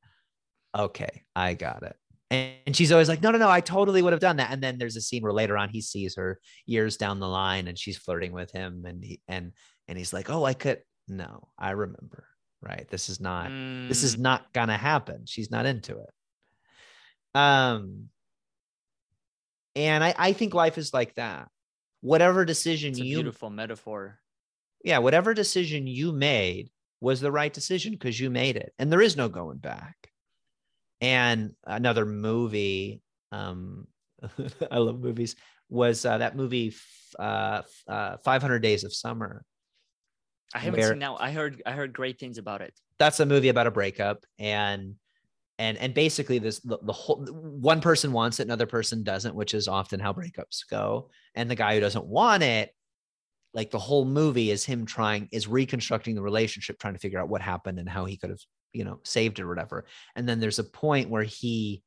[0.75, 1.95] okay, I got it.
[2.31, 4.51] And she's always like, no, no, no, I totally would have done that.
[4.51, 7.67] And then there's a scene where later on he sees her years down the line
[7.67, 8.83] and she's flirting with him.
[8.85, 9.51] And he, and
[9.87, 12.27] and he's like, "Oh, I could." No, I remember.
[12.61, 12.87] Right.
[12.89, 13.51] This is not.
[13.51, 13.87] Mm.
[13.87, 14.21] This is mm.
[14.21, 15.25] not gonna happen.
[15.25, 17.39] She's not into it.
[17.39, 18.09] Um.
[19.75, 21.49] And I, I think life is like that.
[22.01, 24.19] Whatever decision it's a you beautiful metaphor.
[24.83, 26.69] Yeah, whatever decision you made
[27.01, 30.04] was the right decision because you made it, and there is no going back.
[31.01, 33.87] And another movie, um,
[34.71, 35.35] I love movies,
[35.69, 36.73] was uh, that movie,
[37.19, 39.45] uh, uh, 500 Days of Summer
[40.53, 41.17] I haven't where, seen now.
[41.19, 42.73] I heard I heard great things about it.
[42.97, 44.95] That's a movie about a breakup and
[45.59, 49.53] and and basically this the, the whole one person wants it another person doesn't which
[49.53, 52.71] is often how breakups go and the guy who doesn't want it
[53.55, 57.29] like the whole movie is him trying is reconstructing the relationship trying to figure out
[57.29, 58.41] what happened and how he could have
[58.73, 59.85] you know saved it or whatever
[60.15, 61.81] and then there's a point where he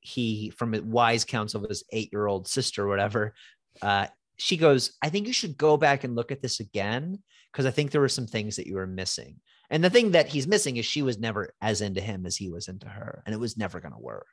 [0.00, 3.32] he from a wise counsel of his eight year old sister or whatever
[3.80, 4.06] uh
[4.36, 7.22] she goes, I think you should go back and look at this again
[7.52, 9.40] because I think there were some things that you were missing.
[9.70, 12.50] And the thing that he's missing is she was never as into him as he
[12.50, 14.26] was into her, and it was never going to work.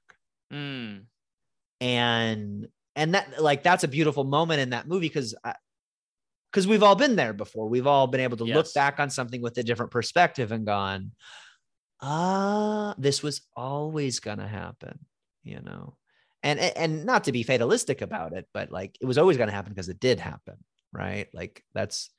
[0.52, 1.06] Mm.
[1.80, 5.34] And and that like that's a beautiful moment in that movie because
[6.52, 7.70] because we've all been there before.
[7.70, 8.56] We've all been able to yes.
[8.56, 11.12] look back on something with a different perspective and gone,
[12.02, 15.00] ah, this was always going to happen,
[15.44, 15.96] you know
[16.44, 19.56] and and not to be fatalistic about it but like it was always going to
[19.56, 20.56] happen because it did happen
[20.92, 22.10] right like that's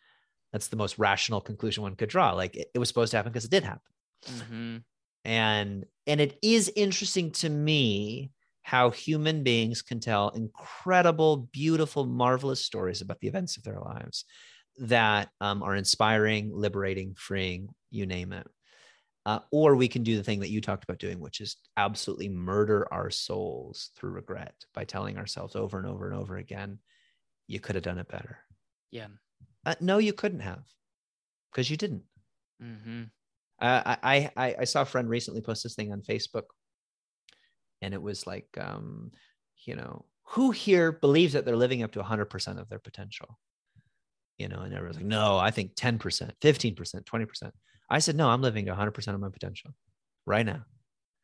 [0.53, 3.33] that's the most rational conclusion one could draw like it, it was supposed to happen
[3.33, 3.81] because it did happen
[4.27, 4.77] mm-hmm.
[5.25, 8.31] and and it is interesting to me
[8.63, 14.25] how human beings can tell incredible beautiful marvelous stories about the events of their lives
[14.79, 18.47] that um, are inspiring liberating freeing you name it
[19.25, 22.29] Uh, or we can do the thing that you talked about doing, which is absolutely
[22.29, 26.79] murder our souls through regret by telling ourselves over and over and over again,
[27.47, 28.39] you could have done it better.
[28.91, 29.07] Yeah.
[29.65, 30.65] Uh, no, you couldn't have
[31.51, 32.03] because you didn't.
[32.61, 33.03] Mm-hmm.
[33.61, 36.47] Uh, I, I, I saw a friend recently post this thing on Facebook
[37.83, 39.11] and it was like, um,
[39.67, 43.39] you know, who here believes that they're living up to 100% of their potential?
[44.39, 45.99] You know, and everyone's like, no, I think 10%,
[46.41, 47.51] 15%, 20%.
[47.91, 49.73] I said, no, I'm living to 100% of my potential
[50.25, 50.65] right now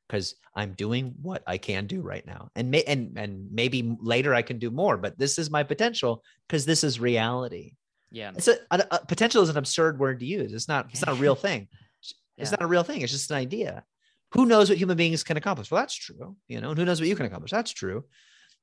[0.09, 2.51] because I'm doing what I can do right now.
[2.55, 6.23] And, may, and, and maybe later I can do more, but this is my potential
[6.47, 7.73] because this is reality.
[8.11, 8.33] Yeah.
[8.37, 10.53] It's a, a, a, potential is an absurd word to use.
[10.53, 11.69] It's not, it's not a real thing.
[12.03, 12.15] It's
[12.51, 12.51] Yeah.
[12.51, 13.03] not a real thing.
[13.03, 13.85] It's just an idea.
[14.33, 15.71] Who knows what human beings can accomplish?
[15.71, 16.37] Well, that's true.
[16.49, 17.51] You know, and who knows what you can accomplish?
[17.51, 18.05] That's true.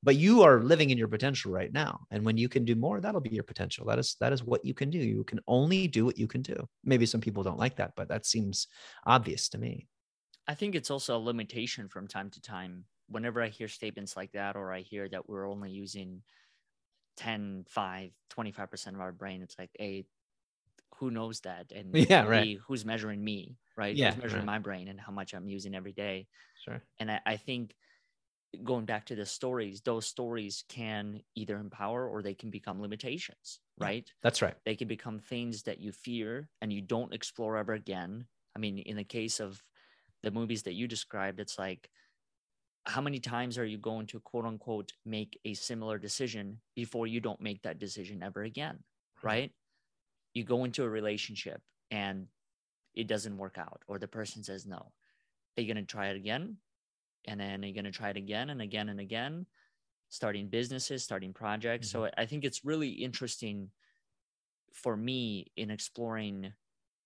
[0.03, 2.07] But you are living in your potential right now.
[2.11, 3.85] And when you can do more, that'll be your potential.
[3.87, 4.99] That is that is what you can do.
[4.99, 6.69] You can only do what you can do.
[6.83, 8.67] Maybe some people don't like that, but that seems
[9.05, 9.89] obvious to me.
[10.47, 12.85] I think it's also a limitation from time to time.
[13.07, 16.23] Whenever I hear statements like that, or I hear that we're only using
[17.17, 20.07] 10, 5, 25% of our brain, it's like, hey,
[20.97, 21.71] who knows that?
[21.71, 22.49] And Yeah, right.
[22.67, 23.95] who's measuring me, right?
[23.95, 24.45] Yeah, measuring right.
[24.45, 26.27] my brain and how much I'm using every day?
[26.63, 26.81] Sure.
[26.99, 27.75] And I, I think
[28.63, 33.59] going back to the stories, those stories can either empower or they can become limitations,
[33.77, 34.09] right?
[34.23, 34.55] That's right.
[34.65, 38.27] they can become things that you fear and you don't explore ever again.
[38.55, 39.61] I mean, in the case of
[40.23, 41.89] the movies that you described, it's like,
[42.85, 47.19] how many times are you going to quote unquote make a similar decision before you
[47.19, 48.79] don't make that decision ever again?
[49.23, 49.51] Right.
[50.33, 52.27] You go into a relationship and
[52.95, 54.91] it doesn't work out, or the person says no.
[55.57, 56.57] Are you going to try it again?
[57.27, 59.45] And then you're you going to try it again and again and again?
[60.09, 61.89] Starting businesses, starting projects.
[61.89, 62.19] So mm-hmm.
[62.19, 63.69] I think it's really interesting
[64.71, 66.53] for me in exploring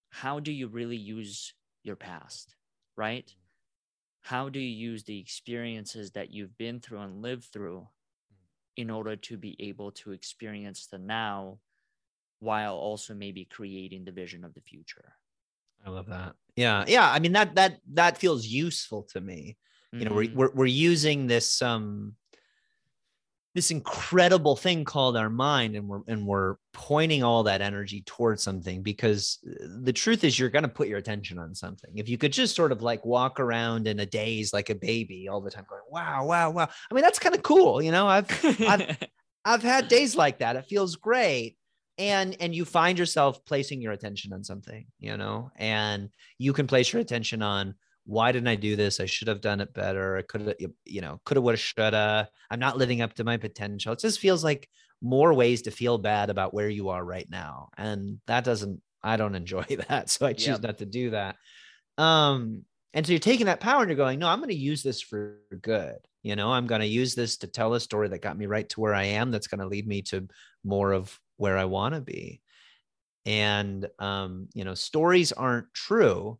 [0.09, 2.55] how do you really use your past,
[2.97, 3.25] right?
[3.25, 4.35] Mm-hmm.
[4.35, 8.81] How do you use the experiences that you've been through and lived through mm-hmm.
[8.81, 11.59] in order to be able to experience the now
[12.39, 15.13] while also maybe creating the vision of the future?
[15.86, 16.34] I love that.
[16.55, 16.84] Yeah.
[16.88, 17.09] Yeah.
[17.09, 19.57] I mean, that that that feels useful to me.
[19.91, 20.36] you know we're, Mhm.
[20.36, 22.15] we're we're using this um
[23.55, 28.43] this incredible thing called our mind and we're and we're pointing all that energy towards
[28.43, 29.39] something because
[29.84, 32.55] the truth is you're going to put your attention on something if you could just
[32.55, 35.82] sort of like walk around in a daze like a baby all the time going
[35.89, 38.30] wow wow wow i mean that's kind of cool you know i've
[38.61, 38.95] I've-
[39.45, 40.57] I've had days like that.
[40.57, 41.55] It feels great.
[42.00, 46.66] And and you find yourself placing your attention on something, you know, and you can
[46.66, 47.76] place your attention on
[48.06, 49.00] why didn't I do this?
[49.00, 50.18] I should have done it better.
[50.18, 52.30] I could have, you know, could have, would have, should have.
[52.50, 53.93] I'm not living up to my potential.
[53.93, 54.68] It just feels like
[55.02, 57.70] more ways to feel bad about where you are right now.
[57.78, 60.10] And that doesn't, I don't enjoy that.
[60.10, 60.64] So I choose Yep.
[60.64, 61.36] not to do that.
[62.00, 64.82] Um, and so you're taking that power and you're going, no, I'm going to use
[64.82, 65.97] this for good.
[66.24, 68.68] You know, I'm going to use this to tell a story that got me right
[68.70, 69.30] to where I am.
[69.30, 70.28] That's going to lead me to
[70.64, 72.43] more of where I want to be.
[73.25, 76.39] And, um, you know, stories aren't true,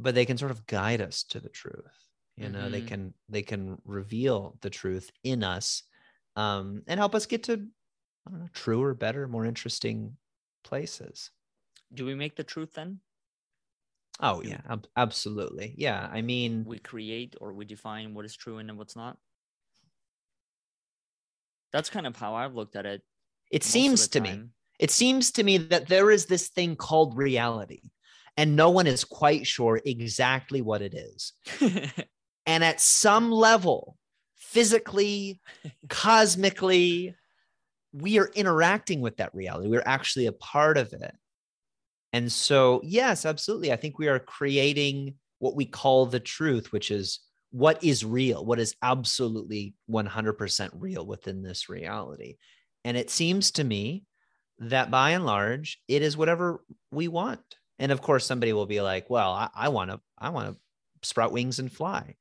[0.00, 2.08] but they can sort of guide us to the truth.
[2.36, 2.82] You know, they Mhm.
[2.82, 5.84] can, they can reveal the truth in us
[6.36, 7.68] um, and help us get to,
[8.26, 10.18] I don't know, truer, better, more interesting
[10.64, 11.30] places.
[11.92, 13.00] Do we make the truth then?
[14.20, 15.74] Oh yeah, ab- absolutely.
[15.78, 16.08] Yeah.
[16.12, 19.18] I mean, We create or we define what is true and what's not?
[21.72, 23.04] That's kind of how I've looked at it.
[23.50, 24.44] It most seems to me,
[24.78, 27.82] it seems to me that there is this thing called reality
[28.36, 31.32] and no one is quite sure exactly what it is.
[32.46, 33.98] And at some level,
[34.36, 35.40] physically,
[35.88, 37.14] cosmically,
[37.92, 39.68] we are interacting with that reality.
[39.68, 41.14] We're actually a part of it.
[42.12, 43.72] And so, yes, absolutely.
[43.72, 47.20] I think we are creating what we call the truth, which is
[47.50, 52.36] what is real, what is absolutely 100% real within this reality.
[52.86, 54.04] And it seems to me
[54.60, 56.62] that by and large, it is whatever
[56.92, 57.40] we want.
[57.80, 60.60] And of course, somebody will be like, well, I, I want to, I want to
[61.02, 62.14] sprout wings and fly.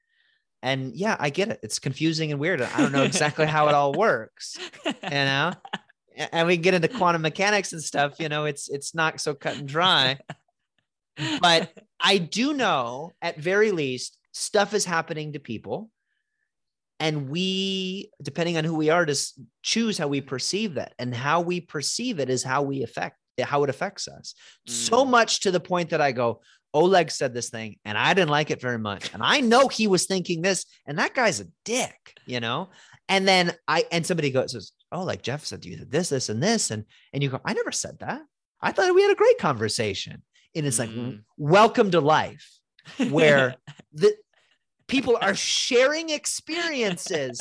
[0.64, 1.60] And yeah, I get it.
[1.62, 2.64] It's confusing and weird.
[2.64, 5.54] I don't know exactly how it all works, you know?
[6.32, 9.58] And we get into quantum mechanics and stuff, you know, it's it's not so cut
[9.58, 10.18] and dry.
[11.42, 15.92] But I do know at very least stuff is happening to people.
[17.00, 20.94] And we, depending on who we are, just choose how we perceive that.
[20.98, 24.34] And how we perceive it is how we affect how it affects us.
[24.66, 25.10] So Mm.
[25.10, 26.42] much to the point that I go,
[26.74, 29.14] Oleg said this thing and I didn't like it very much.
[29.14, 32.70] And I know he was thinking this, and that guy's a dick, you know?
[33.10, 36.30] And then I and somebody goes, says, Oh, like Jeff said, you did this, this,
[36.30, 36.72] and this.
[36.72, 38.22] And and you go, I never said that.
[38.62, 40.22] I thought we had a great conversation.
[40.56, 41.24] And it's like, Mm.
[41.38, 42.50] welcome to life.
[43.10, 43.56] where
[43.94, 44.16] the
[44.88, 47.40] people are sharing experiences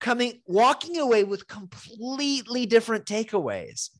[0.00, 3.90] coming walking away with completely different takeaways.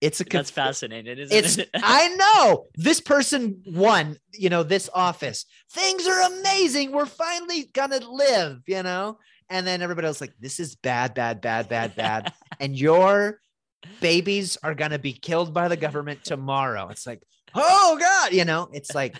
[0.00, 1.70] It's a That's fascinating, isn't it's it?
[1.74, 2.66] i know.
[2.74, 5.44] This person won you know this office.
[5.72, 6.92] Things are amazing.
[6.92, 9.18] We're finally gonna live you know?
[9.50, 12.32] And then everybody else like this is bad bad bad bad bad.
[12.60, 13.40] And your
[14.00, 16.88] babies are gonna be killed by the government tomorrow.
[16.88, 17.22] It's like
[17.54, 18.68] oh god you know?
[18.72, 19.16] It's like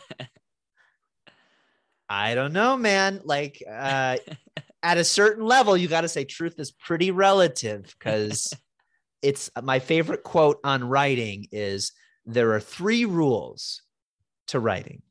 [2.08, 3.20] i don't know man.
[3.24, 4.16] Like uh
[4.82, 8.52] at a certain level you got to say truth is pretty relative because
[9.22, 11.92] it's my favorite quote on writing is
[12.26, 13.82] there are three rules
[14.48, 15.02] to writing.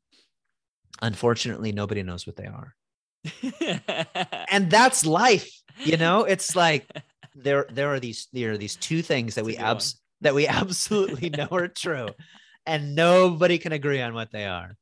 [1.02, 2.74] Unfortunately nobody knows what they are.
[4.50, 5.50] And that's life
[5.84, 6.24] you know?
[6.24, 6.88] It's like
[7.34, 11.30] there there are these there are these two things that we abs- that we absolutely
[11.30, 12.08] know are true
[12.66, 14.76] and nobody can agree on what they are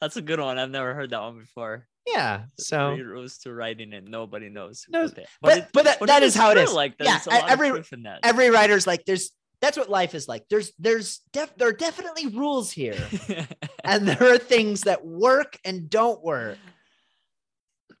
[0.00, 0.58] That's a good one.
[0.58, 1.86] I've never heard that one before.
[2.06, 4.04] yeah so Three rules to writing it.
[4.08, 4.86] Nobody knows.
[4.88, 6.72] Knows- they- but it- but that, that is how it is.
[6.72, 8.20] Like, yeah there's a lot every of truth in that.
[8.22, 12.28] every writer's like there's that's what life is like there's there's def- there are definitely
[12.28, 12.96] rules here
[13.84, 16.58] and there are things that work and don't work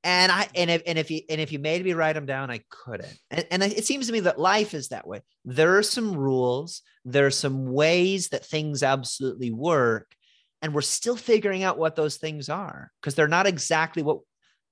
[0.04, 2.48] and i and if, and if you and if you made me write them down
[2.50, 5.82] i couldn't and, and it seems to me that life is that way there are
[5.82, 10.14] some rules there are some ways that things absolutely work
[10.62, 14.18] and we're still figuring out what those things are because they're not exactly what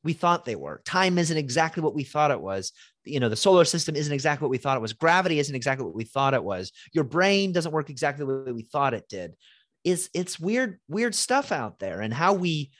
[0.03, 0.83] we thought they were.
[0.85, 2.73] Time isn't exactly what we thought it was.
[3.05, 4.93] You know the solar system isn't exactly what we thought it was.
[4.93, 6.73] Gravity isn't exactly what we thought it was.
[6.93, 9.35] Your brain doesn't work exactly the way we thought it did.
[9.85, 12.71] Is it's weird weird stuff out there and how we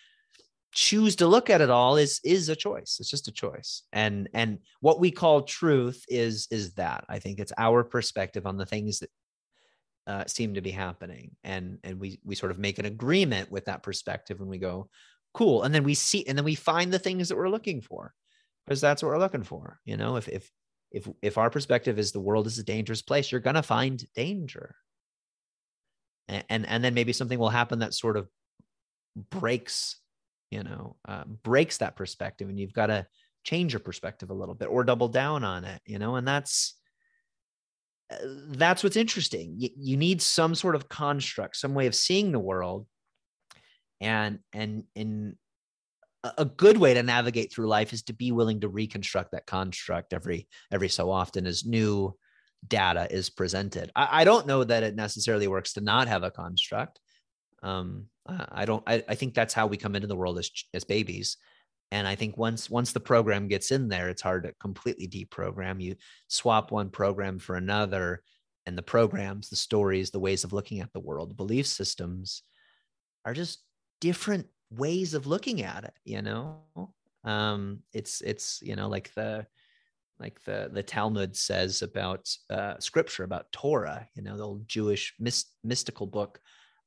[0.73, 2.99] choose to look at it all is is a choice.
[3.01, 3.83] It's just a choice.
[3.93, 7.05] And and what we call truth is is that.
[7.09, 9.11] I think it's our perspective on the things that
[10.07, 11.35] uh, seem to be happening.
[11.45, 14.89] And and we we sort of make an agreement with that perspective and we go
[15.35, 15.65] cool.
[15.65, 18.15] And then we see and then we find the things that we're looking for
[18.65, 20.17] because that's what we're looking for you know?
[20.17, 20.51] If if
[20.93, 24.05] if if our perspective is the world is a dangerous place you're going to find
[24.15, 24.77] danger.
[26.29, 28.29] And, and and then maybe something will happen that sort of
[29.31, 29.97] breaks
[30.51, 33.07] you know uh, breaks that perspective and you've got to
[33.45, 36.17] change your perspective a little bit or double down on it you know?
[36.17, 36.75] And that's
[38.11, 39.55] that's what's interesting.
[39.59, 42.87] You, you need some sort of construct some way of seeing the world
[44.01, 45.37] and and in
[46.39, 50.13] a good way to navigate through life is to be willing to reconstruct that construct
[50.13, 52.17] every every so often as new
[52.67, 53.93] data is presented.
[53.95, 57.01] I, I don't know that it necessarily works to not have a construct.
[57.63, 60.51] Um i I don't I, I think that's how we come into the world as
[60.75, 61.37] as babies
[61.93, 65.81] and i think once once the program gets in there it's hard to completely deprogram.
[65.81, 65.97] You
[66.29, 68.23] swap one program for another
[68.67, 72.43] and the programs the stories the ways of looking at the world the belief systems
[73.25, 73.63] are just
[74.01, 76.61] different ways of looking at it you know?
[77.25, 79.47] Um it's it's you know like the
[80.19, 85.15] like the the talmud says about uh scripture about torah you know the old jewish
[85.21, 86.41] mys- mystical book.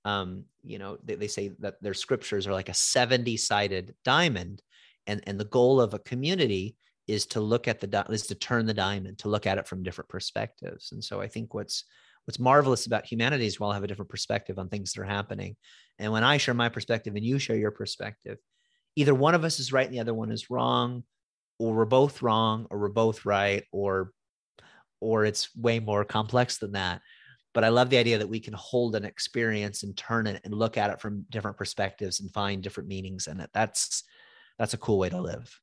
[0.05, 4.61] Um you know they, they say that their scriptures are like a 70 sided diamond
[5.09, 8.65] and and the goal of a community is to look at the is to turn
[8.65, 10.91] the diamond to look at it from different perspectives.
[10.91, 11.83] And so i think what's
[12.25, 15.05] what's marvelous about humanity is we all have a different perspective on things that are
[15.05, 15.55] happening.
[15.97, 18.37] And when i share my perspective and you share your perspective
[18.95, 21.03] either one of us is right and the other one is wrong
[21.57, 24.11] or we're both wrong or we're both right or
[25.01, 27.01] or it's way more complex than that.
[27.53, 30.53] But i love the idea that we can hold an experience and turn it and
[30.53, 33.49] look at it from different perspectives and find different meanings in it.
[33.53, 34.03] That's
[34.59, 35.59] that's a cool way to live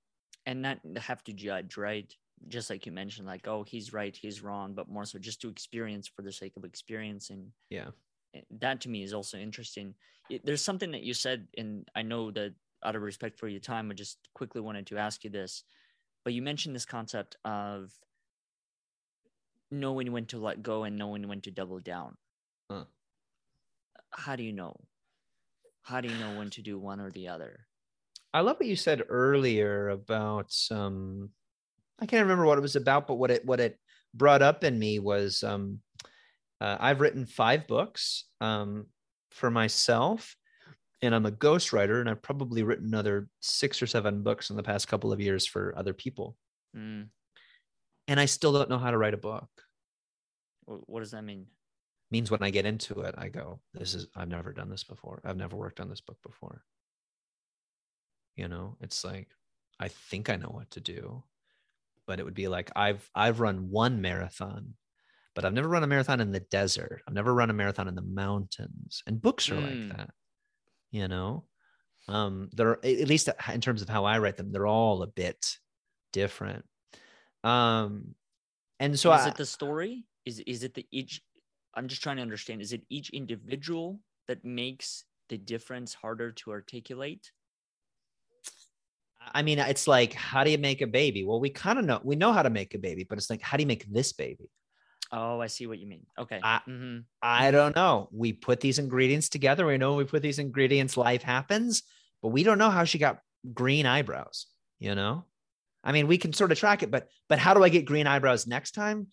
[0.46, 2.14] and not have to judge, right?
[2.48, 5.48] Just like you mentioned, like, oh, he's right, he's wrong, but more so just to
[5.48, 7.52] experience for the sake of experiencing.
[7.70, 7.90] yeah
[8.34, 9.94] Eh, That to me is also interesting.
[10.30, 13.60] It- There's something that you said, and I know that out of respect for your
[13.60, 15.64] time, I just quickly wanted to ask you this.
[16.24, 17.98] But you mentioned this concept of
[19.70, 22.16] knowing when to let go and knowing when to double down.
[22.70, 22.86] Huh.
[24.10, 24.88] How do you know?
[25.82, 27.68] How do you know when to do one or the other?
[28.36, 31.30] I love what you said earlier about um
[31.98, 33.78] I can't remember what it was about, but what it what it
[34.12, 35.80] brought up in me was um
[36.60, 38.88] uh, I've written five books um
[39.30, 40.36] for myself
[41.00, 44.62] and I'm a ghostwriter and I've probably written another six or seven books in the
[44.62, 46.36] past couple of years for other people.
[46.76, 47.08] Mm,
[48.08, 49.48] And I still don't know how to write a book.
[50.66, 51.46] what does that mean?
[52.10, 55.20] means when I get into it, I go, this is, I've never done this before.
[55.24, 56.62] I've never worked on this book before.
[58.36, 59.30] You know, it's like,
[59.80, 61.24] I think I know what to do,
[62.06, 64.76] but it would be like, I've, I've run one marathon,
[65.34, 67.02] but I've never run a marathon in the desert.
[67.08, 69.02] I've never run a marathon in the mountains.
[69.06, 69.62] And books are Mm.
[69.62, 70.10] like that,
[70.90, 71.46] you know.
[72.08, 75.58] Um, they're at least in terms of how I write them, they're all a bit
[76.12, 76.66] different.
[77.44, 78.16] Um,
[78.80, 80.06] and so is I, it the story?
[80.24, 81.22] Is is it the each?
[81.74, 82.62] I'm just trying to understand.
[82.62, 87.32] Is it each individual that makes the difference harder to articulate?
[89.34, 91.24] I mean, it's like, how do you make a baby?
[91.24, 93.42] Well, we kind of know we know how to make a baby, but it's like,
[93.42, 94.50] how do you make this baby?
[95.12, 96.06] Oh, I see what you mean.
[96.18, 96.40] Okay.
[96.42, 98.08] I- hmm I don't know.
[98.12, 99.66] We put these ingredients together.
[99.66, 101.82] We know we put these ingredients, life happens,
[102.22, 103.18] but we don't know how she got
[103.52, 104.46] green eyebrows,
[104.78, 105.24] you know?
[105.82, 108.06] I mean, we can sort of track it, but but how do I get green
[108.06, 109.08] eyebrows next time?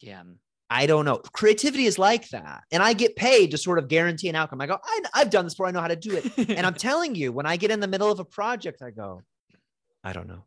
[0.00, 0.22] Yeah.
[0.68, 1.18] I don't know.
[1.32, 2.64] Creativity is like that.
[2.72, 4.60] And I get paid to sort of guarantee an outcome.
[4.60, 5.68] I go, I, I've done this before.
[5.68, 6.50] I know how to do it.
[6.50, 9.22] And I'm telling you, when I get in the middle of a project, I go,
[10.02, 10.44] I don't know.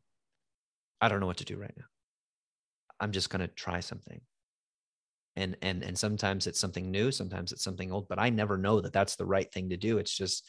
[1.00, 1.86] I don't know what to do right now.
[3.00, 4.20] I'm just going to try something.
[5.36, 8.82] And and and sometimes it's something new, sometimes it's something old, but I never know
[8.82, 9.98] that that's the right thing to do.
[9.98, 10.46] It's just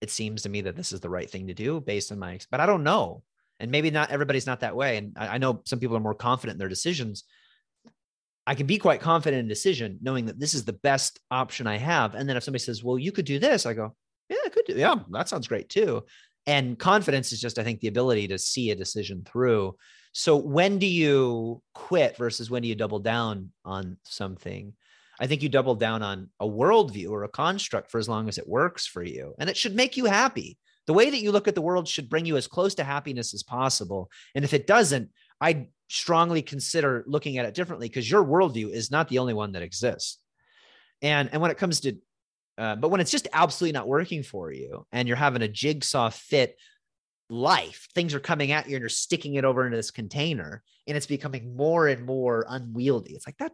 [0.00, 2.34] it seems to me that this is the right thing to do based on my
[2.34, 3.24] ex- but I don't know.
[3.58, 4.98] And maybe not everybody's not that way.
[4.98, 7.24] And I, I know some people are more confident in their decisions.
[8.46, 11.78] I can be quite confident in decision, knowing that this is the best option I
[11.78, 12.14] have.
[12.14, 13.94] And then if somebody says, "Well, you could do this," I go,
[14.28, 14.74] "Yeah, I could do.
[14.74, 16.04] Yeah, that sounds great too."
[16.46, 19.76] And confidence is just, I think, the ability to see a decision through.
[20.12, 24.74] So when do you quit versus when do you double down on something?
[25.18, 28.36] I think you double down on a worldview or a construct for as long as
[28.36, 30.58] it works for you, and it should make you happy.
[30.86, 33.32] The way that you look at the world should bring you as close to happiness
[33.32, 34.10] as possible.
[34.34, 38.90] And if it doesn't, I strongly consider looking at it differently because your worldview is
[38.90, 40.18] not the only one that exists.
[41.02, 41.96] And and when it comes to,
[42.56, 46.10] uh, but when it's just absolutely not working for you, and you're having a jigsaw
[46.10, 46.56] fit
[47.28, 50.96] life, things are coming at you, and you're sticking it over into this container, and
[50.96, 53.14] it's becoming more and more unwieldy.
[53.14, 53.52] It's like that.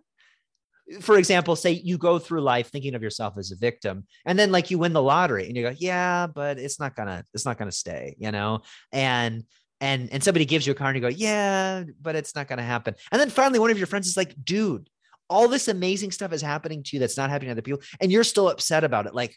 [1.01, 4.51] For example, say you go through life thinking of yourself as a victim, and then
[4.51, 7.59] like you win the lottery, and you go, "Yeah, but it's not gonna, it's not
[7.59, 8.63] gonna stay," you know,
[8.93, 9.45] and
[9.81, 12.59] and and somebody gives you a car and you go, yeah, but it's not going
[12.59, 12.95] to happen.
[13.11, 14.89] And then finally, one of your friends is like, dude,
[15.29, 18.13] all this amazing stuff is happening to you that's not happening to other people, and
[18.13, 19.15] you're still upset about it.
[19.15, 19.37] Like,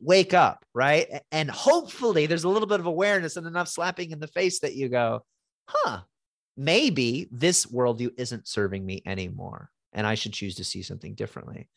[0.00, 1.22] wake up, right?
[1.30, 4.74] And hopefully, there's a little bit of awareness and enough slapping in the face that
[4.74, 5.24] you go,
[5.68, 6.00] huh,
[6.56, 11.68] maybe this worldview isn't serving me anymore, and I should choose to see something differently.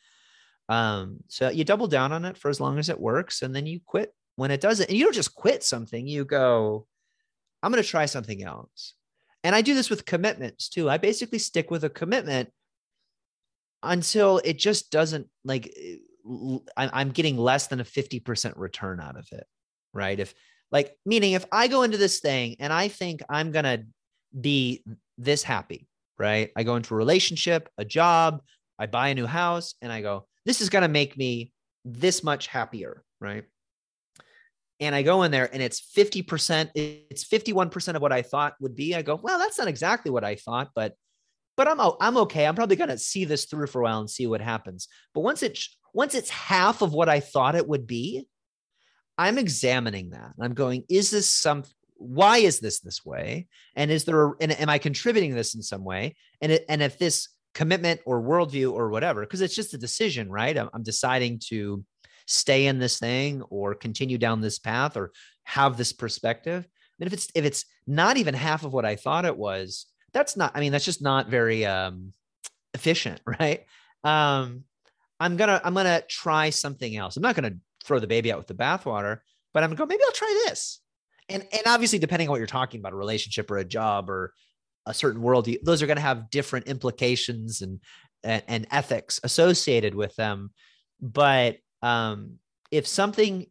[0.69, 3.67] Um, so you double down on it for as long as it works, and then
[3.67, 4.89] you quit when it doesn't.
[4.89, 6.87] And you don't just quit something; you go,
[7.61, 8.95] I'm going to try something else.
[9.43, 10.89] And I do this with commitments too.
[10.89, 12.49] I basically stick with a commitment
[13.83, 15.75] until it just doesn't like
[16.77, 19.45] I'm getting less than a 50% return out of it.
[19.93, 20.19] Right.
[20.19, 20.35] If
[20.71, 23.83] like, meaning if I go into this thing and I think I'm going to
[24.39, 24.83] be
[25.17, 25.87] this happy,
[26.19, 26.51] right?
[26.55, 28.41] I go into a relationship, a job,
[28.77, 31.51] I buy a new house, and I go, this is going to make me
[31.83, 33.03] this much happier.
[33.19, 33.45] Right
[34.81, 38.75] and I go in there and it's 50%, it's 51% of what I thought would
[38.75, 38.95] be.
[38.95, 40.95] I go, well, that's not exactly what I thought, but
[41.57, 42.47] but I'm I'm okay.
[42.47, 44.87] I'm probably going to see this through for a while and see what happens.
[45.13, 48.25] But once it's once it's half of what I thought it would be,
[49.17, 50.31] I'm examining that.
[50.39, 51.63] I'm going, is this some
[51.97, 53.47] why is this this way?
[53.75, 56.15] And is there and am I contributing this in some way?
[56.41, 60.31] And it, and if this commitment or worldview or whatever, because it's just a decision,
[60.31, 60.57] right?
[60.57, 61.83] I'm, I'm deciding to
[62.31, 65.11] stay in this thing or continue down this path or
[65.43, 66.67] have this perspective.
[66.99, 70.37] And if it's if it's not even half of what I thought it was, that's
[70.37, 72.13] not, I mean, that's just not very um
[72.73, 73.65] efficient, right?
[74.03, 74.63] Um,
[75.19, 77.17] I'm gonna I'm gonna try something else.
[77.17, 79.19] I'm not gonna throw the baby out with the bathwater,
[79.53, 80.79] but I'm gonna go, maybe I'll try this.
[81.29, 84.33] And and obviously, depending on what you're talking about, a relationship or a job or
[84.85, 87.79] a certain world—those are gonna have different implications and
[88.23, 90.51] and, and ethics associated with them.
[90.99, 92.39] But um,
[92.71, 93.45] if something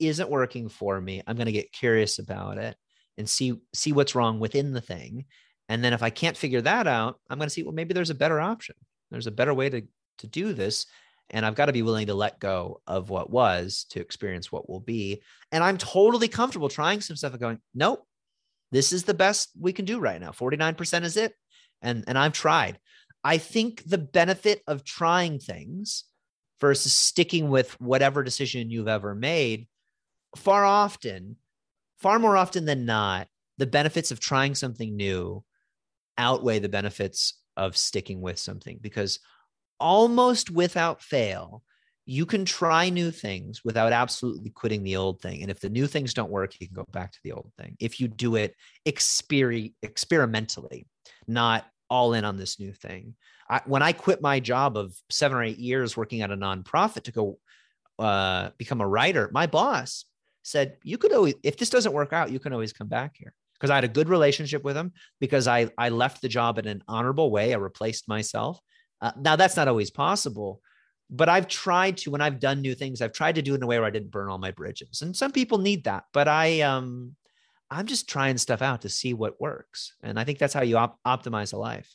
[0.00, 2.76] isn't working for me, I'm going to get curious about it
[3.18, 5.26] and see see what's wrong within the thing.
[5.68, 8.10] And then if I can't figure that out, I'm going to see well maybe there's
[8.10, 8.76] a better option.
[9.10, 9.82] There's a better way to
[10.18, 10.86] to do this
[11.30, 14.68] and I've got to be willing to let go of what was to experience what
[14.68, 15.22] will be.
[15.50, 18.06] And I'm totally comfortable trying some stuff and going, nope,
[18.70, 20.30] this is the best we can do right now.
[20.30, 21.34] 49% is it.
[21.80, 22.78] And and I've tried.
[23.24, 26.04] I think the benefit of trying things
[26.62, 29.66] versus sticking with whatever decision you've ever made
[30.36, 31.36] far often
[31.98, 33.26] far more often than not
[33.58, 35.42] the benefits of trying something new
[36.16, 39.18] outweigh the benefits of sticking with something because
[39.80, 41.64] almost without fail
[42.06, 45.42] you can try new things without absolutely quitting the old thing.
[45.42, 47.76] And if the new things don't work you can go back to the old thing
[47.80, 48.54] if you do it
[48.86, 50.86] exper- experimentally
[51.26, 53.14] not all in on this new thing.
[53.50, 57.02] I, when I quit my job of seven or eight years working at a nonprofit
[57.04, 57.38] to go
[57.98, 60.06] uh, become a writer, my boss
[60.42, 63.34] said, "You could always, if this doesn't work out, you can always come back here."
[63.54, 66.66] Because I had a good relationship with him, because I I left the job in
[66.66, 67.52] an honorable way.
[67.52, 68.58] I replaced myself.
[69.02, 70.62] Uh, now that's not always possible,
[71.10, 73.62] but I've tried to when I've done new things, I've tried to do it in
[73.62, 75.02] a way where I didn't burn all my bridges.
[75.02, 77.16] And some people need that, but I um
[77.72, 79.94] I'm just trying stuff out to see what works.
[80.02, 81.94] And I think that's how you op- optimize a life.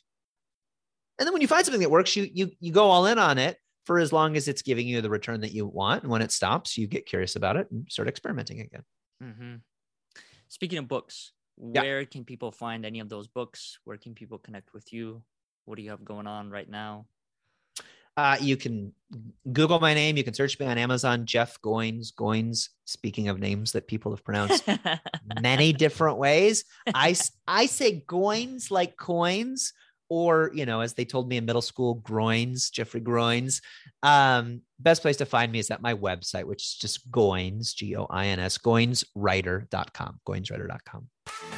[1.18, 3.38] And then when you find something that works, you you you go all in on
[3.38, 6.02] it for as long as it's giving you the return that you want.
[6.02, 8.82] And when it stops, you get curious about it and start experimenting again.
[9.22, 9.54] Mm-hmm.
[10.48, 11.82] Speaking of books, yeah.
[11.82, 13.78] where can people find any of those books?
[13.84, 15.22] Where can people connect with you?
[15.64, 17.06] What do you have going on right now?
[18.18, 18.92] Uh, you can
[19.52, 20.16] Google my name.
[20.16, 22.12] You can search me on Amazon, Jeff Goins.
[22.12, 22.70] Goins.
[22.84, 24.68] Speaking of names that people have pronounced
[25.40, 27.14] many different ways, I
[27.46, 29.72] I say Goins like coins,
[30.08, 32.70] or you know, as they told me in middle school, groins.
[32.70, 33.62] Jeffrey Groins.
[34.02, 37.94] Um, best place to find me is at my website, which is just Goins, G
[37.94, 40.20] O I N S, Goinswriter.com.
[40.26, 41.57] Goinswriter.com.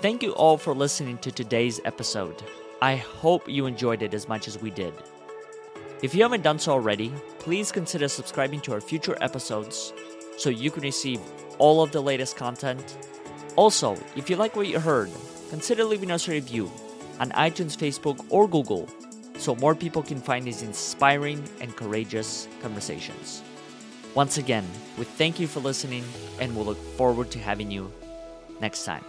[0.00, 2.40] Thank you all for listening to today's episode.
[2.80, 4.94] I hope you enjoyed it as much as we did.
[6.02, 9.92] If you haven't done so already, please consider subscribing to our future episodes
[10.36, 11.20] so you can receive
[11.58, 12.96] all of the latest content.
[13.56, 15.10] Also, if you like what you heard,
[15.50, 16.70] consider leaving us a review
[17.18, 18.88] on iTunes, Facebook, or Google
[19.36, 23.42] so more people can find these inspiring and courageous conversations.
[24.14, 26.04] Once again, we thank you for listening
[26.38, 27.92] and we'll look forward to having you
[28.60, 29.04] next time.